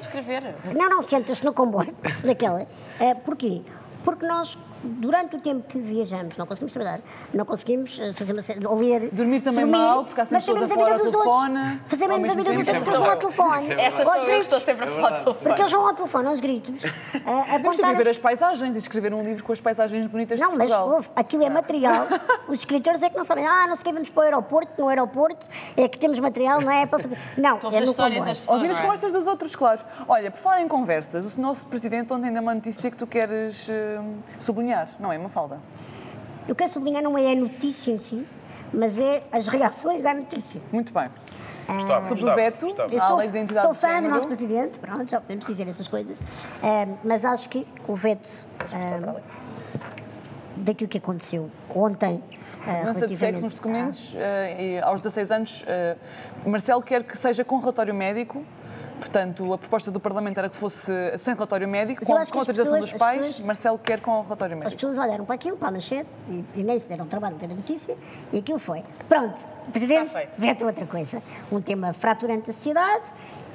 [0.75, 2.61] Não, não, sentas no comboio, daquela.
[2.63, 3.61] Uh, porquê?
[4.03, 4.57] Porque nós
[4.87, 7.01] durante o tempo que viajamos, não conseguimos trabalhar,
[7.33, 9.09] não conseguimos eh, fazer uma série, ouvir.
[9.11, 11.81] Dormir também dormir, mal, porque há sempre pessoas a falar ao telefone.
[11.87, 13.73] Fazer menos a vida dos outros, porque vão ao telefone.
[13.73, 15.43] Essa sou eu, estou sempre a falar ao telefone.
[15.43, 16.83] Porque eles vão ao telefone, aos gritos.
[17.25, 20.51] A, Temos de ver as paisagens e escrever um livro com as paisagens bonitas não,
[20.51, 20.89] de Portugal.
[20.89, 22.07] Não, mas aquilo é material.
[22.47, 24.87] Os escritores é que não sabem, ah, não sei que vamos para o aeroporto, no
[24.87, 27.17] aeroporto é que temos material, não é para fazer.
[27.37, 28.23] Não, é no comboio.
[28.47, 28.81] Ouvir as é?
[28.81, 29.81] conversas dos outros, claro.
[30.07, 33.67] Olha, por falar em conversas, o nosso presidente ontem ainda uma notícia que tu queres
[33.67, 33.71] uh,
[34.85, 35.59] sublinhar, não é, Mafalda?
[36.47, 38.25] Eu quero sublinhar, não é a notícia em si,
[38.73, 40.61] mas é as reações à notícia.
[40.71, 41.09] Muito bem.
[41.67, 42.67] Gostava, Sobre o veto,
[42.97, 45.67] à sou, lei de identidade sou de fã do nosso presidente, pronto, já podemos dizer
[45.67, 46.17] essas coisas,
[46.63, 48.31] Ah, mas acho que o veto
[48.71, 49.15] ah,
[50.55, 52.23] daquilo que aconteceu ontem.
[52.65, 55.97] ah, Mudança de relativamente sexo nos documentos e aos 16 anos, eh,
[56.45, 58.41] Marcelo quer que seja com relatório médico.
[58.99, 62.73] Portanto, a proposta do Parlamento era que fosse sem relatório médico, com, com as autorização
[62.73, 63.21] pessoas- dos as pais.
[63.27, 64.81] pessoas- Marcelo quer com relatório As médico.
[64.81, 67.51] pessoas olharam para aquilo, para a manchete, e, e nem se deram trabalho de ter
[67.51, 67.95] a notícia,
[68.33, 68.83] e aquilo foi.
[69.07, 71.21] Pronto, o Presidente veta outra coisa.
[71.51, 73.05] Um tema fraturante da sociedade,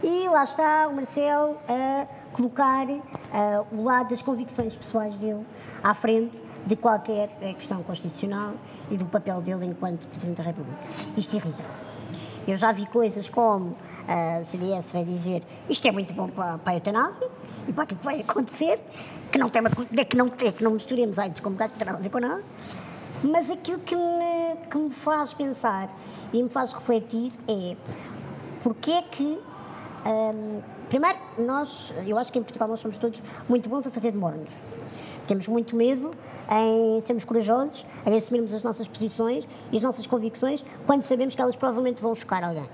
[0.03, 2.87] e lá está o Marcelo a colocar
[3.33, 5.45] ah, o lado das convicções pessoais dele
[5.83, 8.53] à frente de qualquer eh, questão constitucional
[8.91, 10.79] e do papel dele enquanto Presidente da República.
[11.17, 11.63] Isto irrita.
[12.47, 13.77] Eu já vi coisas como
[14.09, 17.29] ah, o CDS vai dizer isto é muito bom para, para a eutanásia
[17.69, 18.81] e para aquilo que vai acontecer,
[19.31, 21.99] que não, tem uma, que não, que não misturemos AIDS com gato, não tem nada
[21.99, 22.43] a ver com nada.
[23.23, 25.89] Mas aquilo que me, que me faz pensar
[26.33, 27.77] e me faz refletir é
[28.63, 29.39] porque é que.
[30.07, 34.13] hum, primeiro, nós, eu acho que em Portugal nós somos todos muito bons a fazer
[34.13, 34.51] de mornos.
[35.27, 36.13] Temos muito medo
[36.61, 41.41] em sermos corajosos, em assumirmos as nossas posições e as nossas convicções quando sabemos que
[41.41, 42.69] elas provavelmente vão chocar alguém.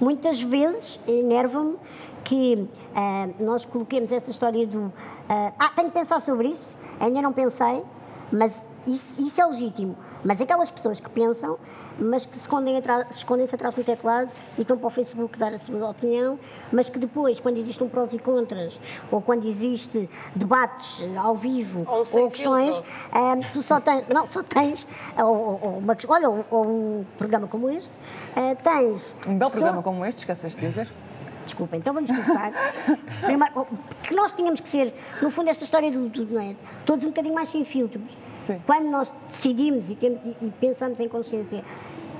[0.00, 1.76] Muitas vezes enerva-me
[2.22, 4.92] que ah, nós coloquemos essa história do
[5.28, 7.82] ah, ah, tenho que pensar sobre isso, ainda não pensei,
[8.32, 9.96] mas isso, isso é legítimo.
[10.24, 11.58] Mas aquelas pessoas que pensam,
[11.98, 14.90] mas que se escondem atrás, se escondem -se atrás do teclado e estão para o
[14.90, 16.38] Facebook dar a sua opinião,
[16.72, 18.78] mas que depois, quando existe um prós e contras,
[19.10, 22.82] ou quando existe debates eh, ao vivo, Ou ou questões,
[23.12, 24.86] ah, tu só tens, não, só tens,
[25.18, 27.92] ou, ou- uma, olha, ou, ou um programa como este,
[28.34, 29.14] ah, tens...
[29.26, 30.92] Um belo só- programa como este, esqueceste de dizer.
[31.44, 32.52] Desculpa, então vamos começar.
[33.20, 33.66] Primeiro,
[34.02, 36.56] que nós tínhamos que ser, no fundo, esta história do, do não é?
[36.86, 38.16] todos um bocadinho mais sem filtros.
[38.46, 38.60] Sim.
[38.66, 41.64] Quando nós decidimos e, temos- e- pensamos em consciência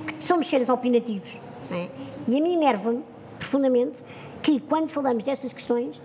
[0.07, 1.37] que somos seres opinativos,
[1.71, 1.87] é?
[2.27, 3.03] e a mim enerva-me
[3.39, 3.97] profundamente
[4.41, 5.99] que quando falamos destas questões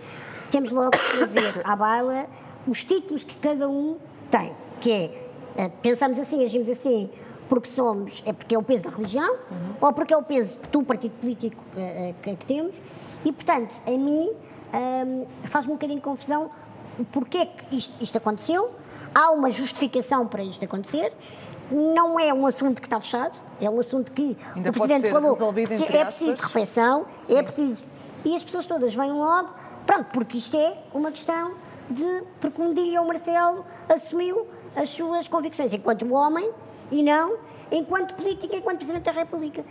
[0.51, 2.27] temos logo que trazer à baila
[2.67, 3.97] os títulos que cada um
[4.29, 7.09] tem, que é, eh, pensamos assim, agimos assim,
[7.49, 9.35] porque somos, é porque é o peso da religião,
[9.79, 12.81] ou porque é o peso do partido político eh, que, que temos,
[13.25, 14.29] e portanto, a mim
[14.73, 16.51] hum, faz-me um bocadinho de confusão
[16.99, 18.71] o porquê que isto, isto aconteceu,
[19.13, 21.13] há uma justificação para isto acontecer,
[21.71, 25.37] não é um assunto que está fechado, é um assunto que Ainda o Presidente falou,
[25.49, 26.39] é preciso aspas.
[26.41, 27.37] reflexão, Sim.
[27.37, 27.83] é preciso...
[28.23, 29.49] E as pessoas todas vêm logo,
[29.85, 31.53] pronto, porque isto é uma questão
[31.89, 32.23] de...
[32.39, 36.51] Porque um dia o Marcelo assumiu as suas convicções enquanto homem
[36.91, 37.37] e não
[37.71, 39.63] enquanto político, enquanto Presidente da República.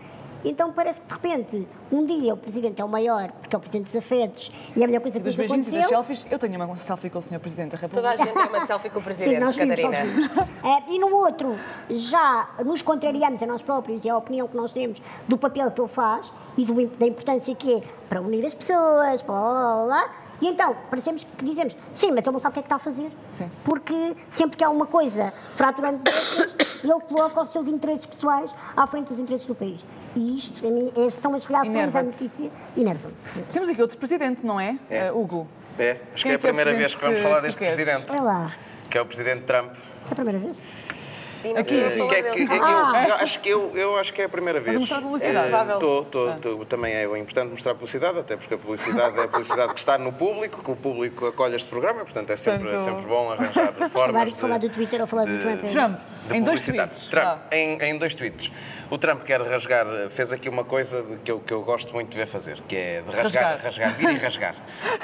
[0.43, 3.61] Então parece que de repente, um dia o Presidente é o maior, porque é o
[3.61, 5.99] Presidente dos afetos, e é a melhor coisa que lhes beijinhos e das aconteceu.
[6.17, 7.39] selfies, eu tenho uma selfie com o Sr.
[7.41, 8.25] Presidente da Toda a República.
[8.41, 10.05] gente tem uma selfie com o Sim, presidente, nós vimos, Catarina.
[10.15, 10.49] nós vimos.
[10.65, 11.59] Eh, e no outro,
[11.91, 15.81] já nos contrariamos a nós próprios e a opinião que nós temos do papel que
[15.81, 19.85] ele faz e do- da importância que é para unir as pessoas, blá, blá, blá,
[19.87, 20.15] blá.
[20.41, 22.76] E então, parecemos que dizemos, sim, mas ele não sabe o que é que está
[22.76, 23.11] a fazer.
[23.32, 23.51] Sim.
[23.64, 26.11] Porque sempre que há uma coisa fraturante
[26.82, 29.84] ele coloca os seus interesses pessoais à frente dos interesses do país.
[30.16, 33.12] E isto, a mim, é- são as reações à notícia e enervam
[33.53, 35.07] Temos aqui outro presidente, não é, É.
[35.07, 35.47] Eh, Hugo?
[35.78, 37.41] É, acho Quem que é é a é o primeira vez que vamos que falar
[37.41, 37.74] deste queres?
[37.76, 38.53] presidente, É lá,
[38.88, 39.72] que é o presidente Trump.
[39.72, 40.57] é a primeira vez.
[41.59, 41.74] Aqui,
[42.09, 43.05] que é que- é que eu- Ah.
[43.09, 44.76] eu acho que eu, eu acho que é a primeira vez.
[44.76, 45.72] mostrar publicidade.
[45.72, 49.97] Estou, também é importante mostrar publicidade, até porque a publicidade é a publicidade que está
[49.99, 53.72] no público, que o público acolhe este programa, portanto é sempre, Portanto- sempre bom arranjar
[53.72, 55.64] Falar, formas de, falar do Twitter ou falar do Trump.
[55.64, 57.07] é- Trump, de em dois tweets.
[57.07, 57.38] Trump, Vá.
[57.57, 58.51] em, em dois tweets.
[58.91, 62.16] O Trump quer rasgar, fez aqui uma coisa que eu, que eu gosto muito de
[62.16, 63.62] ver fazer, que é de rasgar, Rasgar.
[63.62, 64.55] rasgar, vir e rasgar.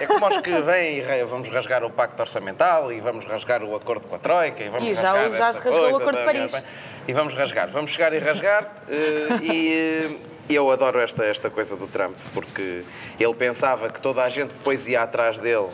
[0.00, 3.76] É como os que vêm e vamos rasgar o pacto orçamental e vamos rasgar o
[3.76, 6.24] acordo com a Troika e vamos E já- rasgar já rasgou o coisa Acordo de
[6.24, 6.64] Paris.
[7.06, 10.08] E vamos rasgar, vamos chegar e rasgar eh, e
[10.50, 12.82] eh, eu adoro esta, esta coisa do Trump, porque
[13.20, 15.68] ele pensava que toda a gente depois ia atrás dele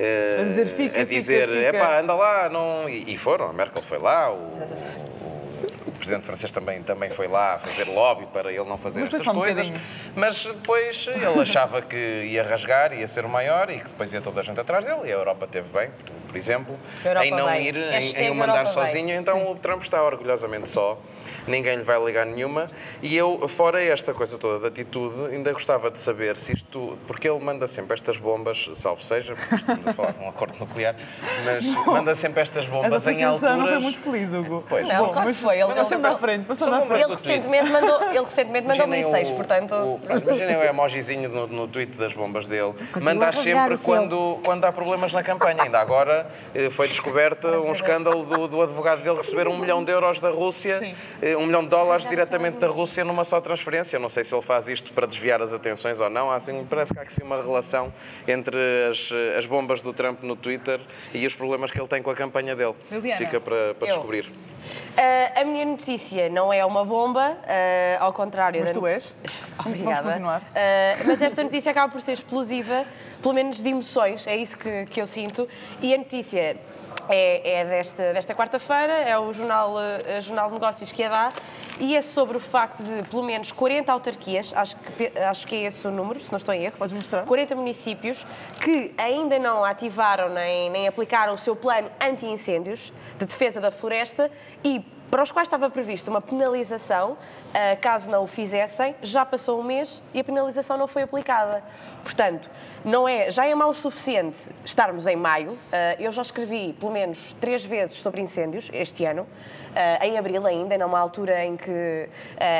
[0.00, 1.76] eh, A dizer, fica, a dizer, fica, fica.
[1.78, 2.88] "Epá, anda lá, não...
[2.88, 4.58] E, e foram, a Merkel foi lá, o,
[5.21, 5.21] o
[6.02, 9.38] presidente francês também, também foi lá fazer lobby para ele não fazer Mas estas um
[9.38, 9.54] coisas.
[9.54, 9.80] bocadinho.
[10.16, 14.20] Mas depois ele achava que ia rasgar, ia ser o maior e que depois ia
[14.20, 15.02] toda a gente atrás dele.
[15.04, 15.90] E a Europa teve bem,
[16.32, 17.66] por, exemplo, Europa em não bem.
[17.68, 18.86] ir, em, em o mandar Europa bem.
[18.86, 19.10] sozinho.
[19.20, 20.98] Então o Trump está orgulhosamente só.
[21.46, 22.70] Ninguém lhe vai ligar nenhuma.
[23.02, 26.96] E eu, fora esta coisa toda de atitude, ainda gostava de saber se isto.
[27.06, 30.56] Porque ele manda sempre estas bombas, salvo seja, porque estamos a falar de um acordo
[30.60, 30.94] nuclear,
[31.44, 33.58] mas manda sempre estas Essa bombas em associação alturas.
[33.58, 34.64] não foi muito feliz, Hugo.
[34.68, 34.86] Pois.
[34.86, 35.54] Não, Bom, claro que mas- foi.
[35.60, 37.02] Ele, ele à frente, bombas frente.
[37.02, 39.72] Ele recentemente mandou, ele recentemente mandou-me Imaginem seis, o- portanto.
[39.74, 42.72] o- Imaginem o emojizinho no, no tweet das bombas dele.
[42.92, 45.62] Continua Manda a rasgar sempre quando, quando há problemas na campanha.
[45.64, 46.21] Ainda agora
[46.54, 50.30] eh, foi descoberto um escândalo do, do advogado dele receber um milhão de euros da
[50.30, 50.94] Rússia, Sim.
[51.20, 53.98] eh, um milhão de dólares diretamente da Rússia numa só transferência.
[53.98, 56.30] Não sei se ele faz isto para desviar as atenções ou não.
[56.30, 57.92] Assim, parece que há aqui uma relação
[58.26, 58.56] entre
[58.90, 60.80] as, eh, as bombas do Trump no Twitter
[61.12, 62.74] e os problemas que ele tem com a campanha dele.
[62.90, 63.18] Liliana.
[63.18, 64.32] Fica para, para descobrir.
[64.96, 68.60] Ah, a minha notícia não é uma bomba, ah, ao contrário.
[68.60, 69.12] Mas da- tu és.
[69.58, 69.94] Obrigada.
[69.96, 70.42] Vamos continuar.
[70.54, 72.84] Ah, mas esta notícia acaba por ser explosiva,
[73.22, 75.48] pelo menos de emoções, é isso que, que eu sinto.
[75.80, 76.56] E a notícia
[77.08, 81.32] é, é desta, desta quarta-feira, é o jornal, eh, jornal de Negócios que a dá,
[81.80, 85.62] e é sobre o facto de pelo menos 40 autarquias, acho que, acho que é
[85.62, 86.76] esse o número, se não estou em erro.
[86.76, 87.24] Podes mostrar?
[87.24, 88.26] 40 municípios
[88.60, 94.30] que ainda não ativaram nem, nem aplicaram o seu plano anti-incêndios de defesa da floresta
[94.62, 97.18] e para os quais estava previsto uma penalização,
[97.52, 101.62] ah, caso não o fizessem, já passou um mês e a penalização não foi aplicada.
[102.02, 102.48] Portanto,
[102.82, 105.58] não é, já é mau o suficiente estarmos em maio.
[105.70, 109.26] Ah, eu já escrevi pelo menos três vezes sobre incêndios este ano,
[109.76, 112.08] ah, em abril ainda, numa altura em que,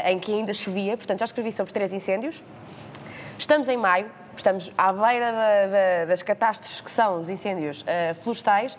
[0.05, 2.43] em que ainda chovia, portanto já escrevi sobre três incêndios.
[3.39, 8.13] Estamos em maio, estamos à beira da- da- das catástrofes que são os incêndios eh,
[8.21, 8.77] florestais,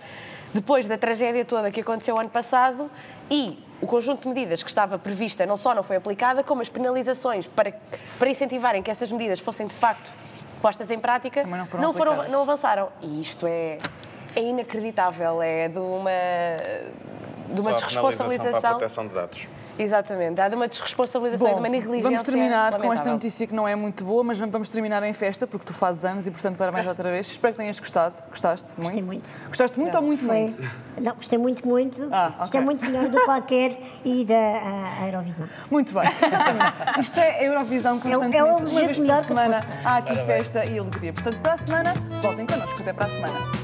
[0.53, 2.89] depois da tragédia toda que aconteceu ano passado
[3.29, 6.69] e o conjunto de medidas que estava prevista não só não foi aplicada, como as
[6.69, 7.73] penalizações para,
[8.17, 10.11] para incentivarem que essas medidas fossem de facto
[10.61, 12.31] postas em prática não foram aplicadas.
[12.31, 12.89] não avançaram.
[13.01, 13.77] E isto é,
[14.35, 16.09] é inacreditável, é de uma,
[17.47, 18.77] de uma Só a penalização para a desresponsabilização.
[18.77, 19.47] proteção de dados.
[19.77, 22.03] Exatamente, há de uma desresponsabilização e de uma negligência.
[22.09, 23.13] vamos terminar com esta lamentável.
[23.13, 26.27] notícia que não é muito boa, mas vamos terminar em festa, porque tu fazes anos
[26.27, 27.27] e, portanto, parabéns outra vez.
[27.27, 28.15] Espero que tenhas gostado.
[28.29, 28.79] Gostaste?
[28.79, 29.05] Muito?
[29.05, 29.29] muito.
[29.47, 30.63] Gostaste muito ou muito, Foi, muito?
[31.01, 32.07] não, gostei muito, muito.
[32.11, 32.61] Ah, Isto é ok.
[32.61, 35.49] muito melhor do que qualquer e da a, a Eurovisão.
[35.71, 36.99] Muito bem, exatamente.
[37.01, 38.37] Isto é a Eurovisão constantemente.
[38.37, 41.13] é o uma vez por semana há aqui festa e alegria.
[41.13, 42.81] Portanto, para a semana, voltem connosco.
[42.81, 43.62] Até para a semana.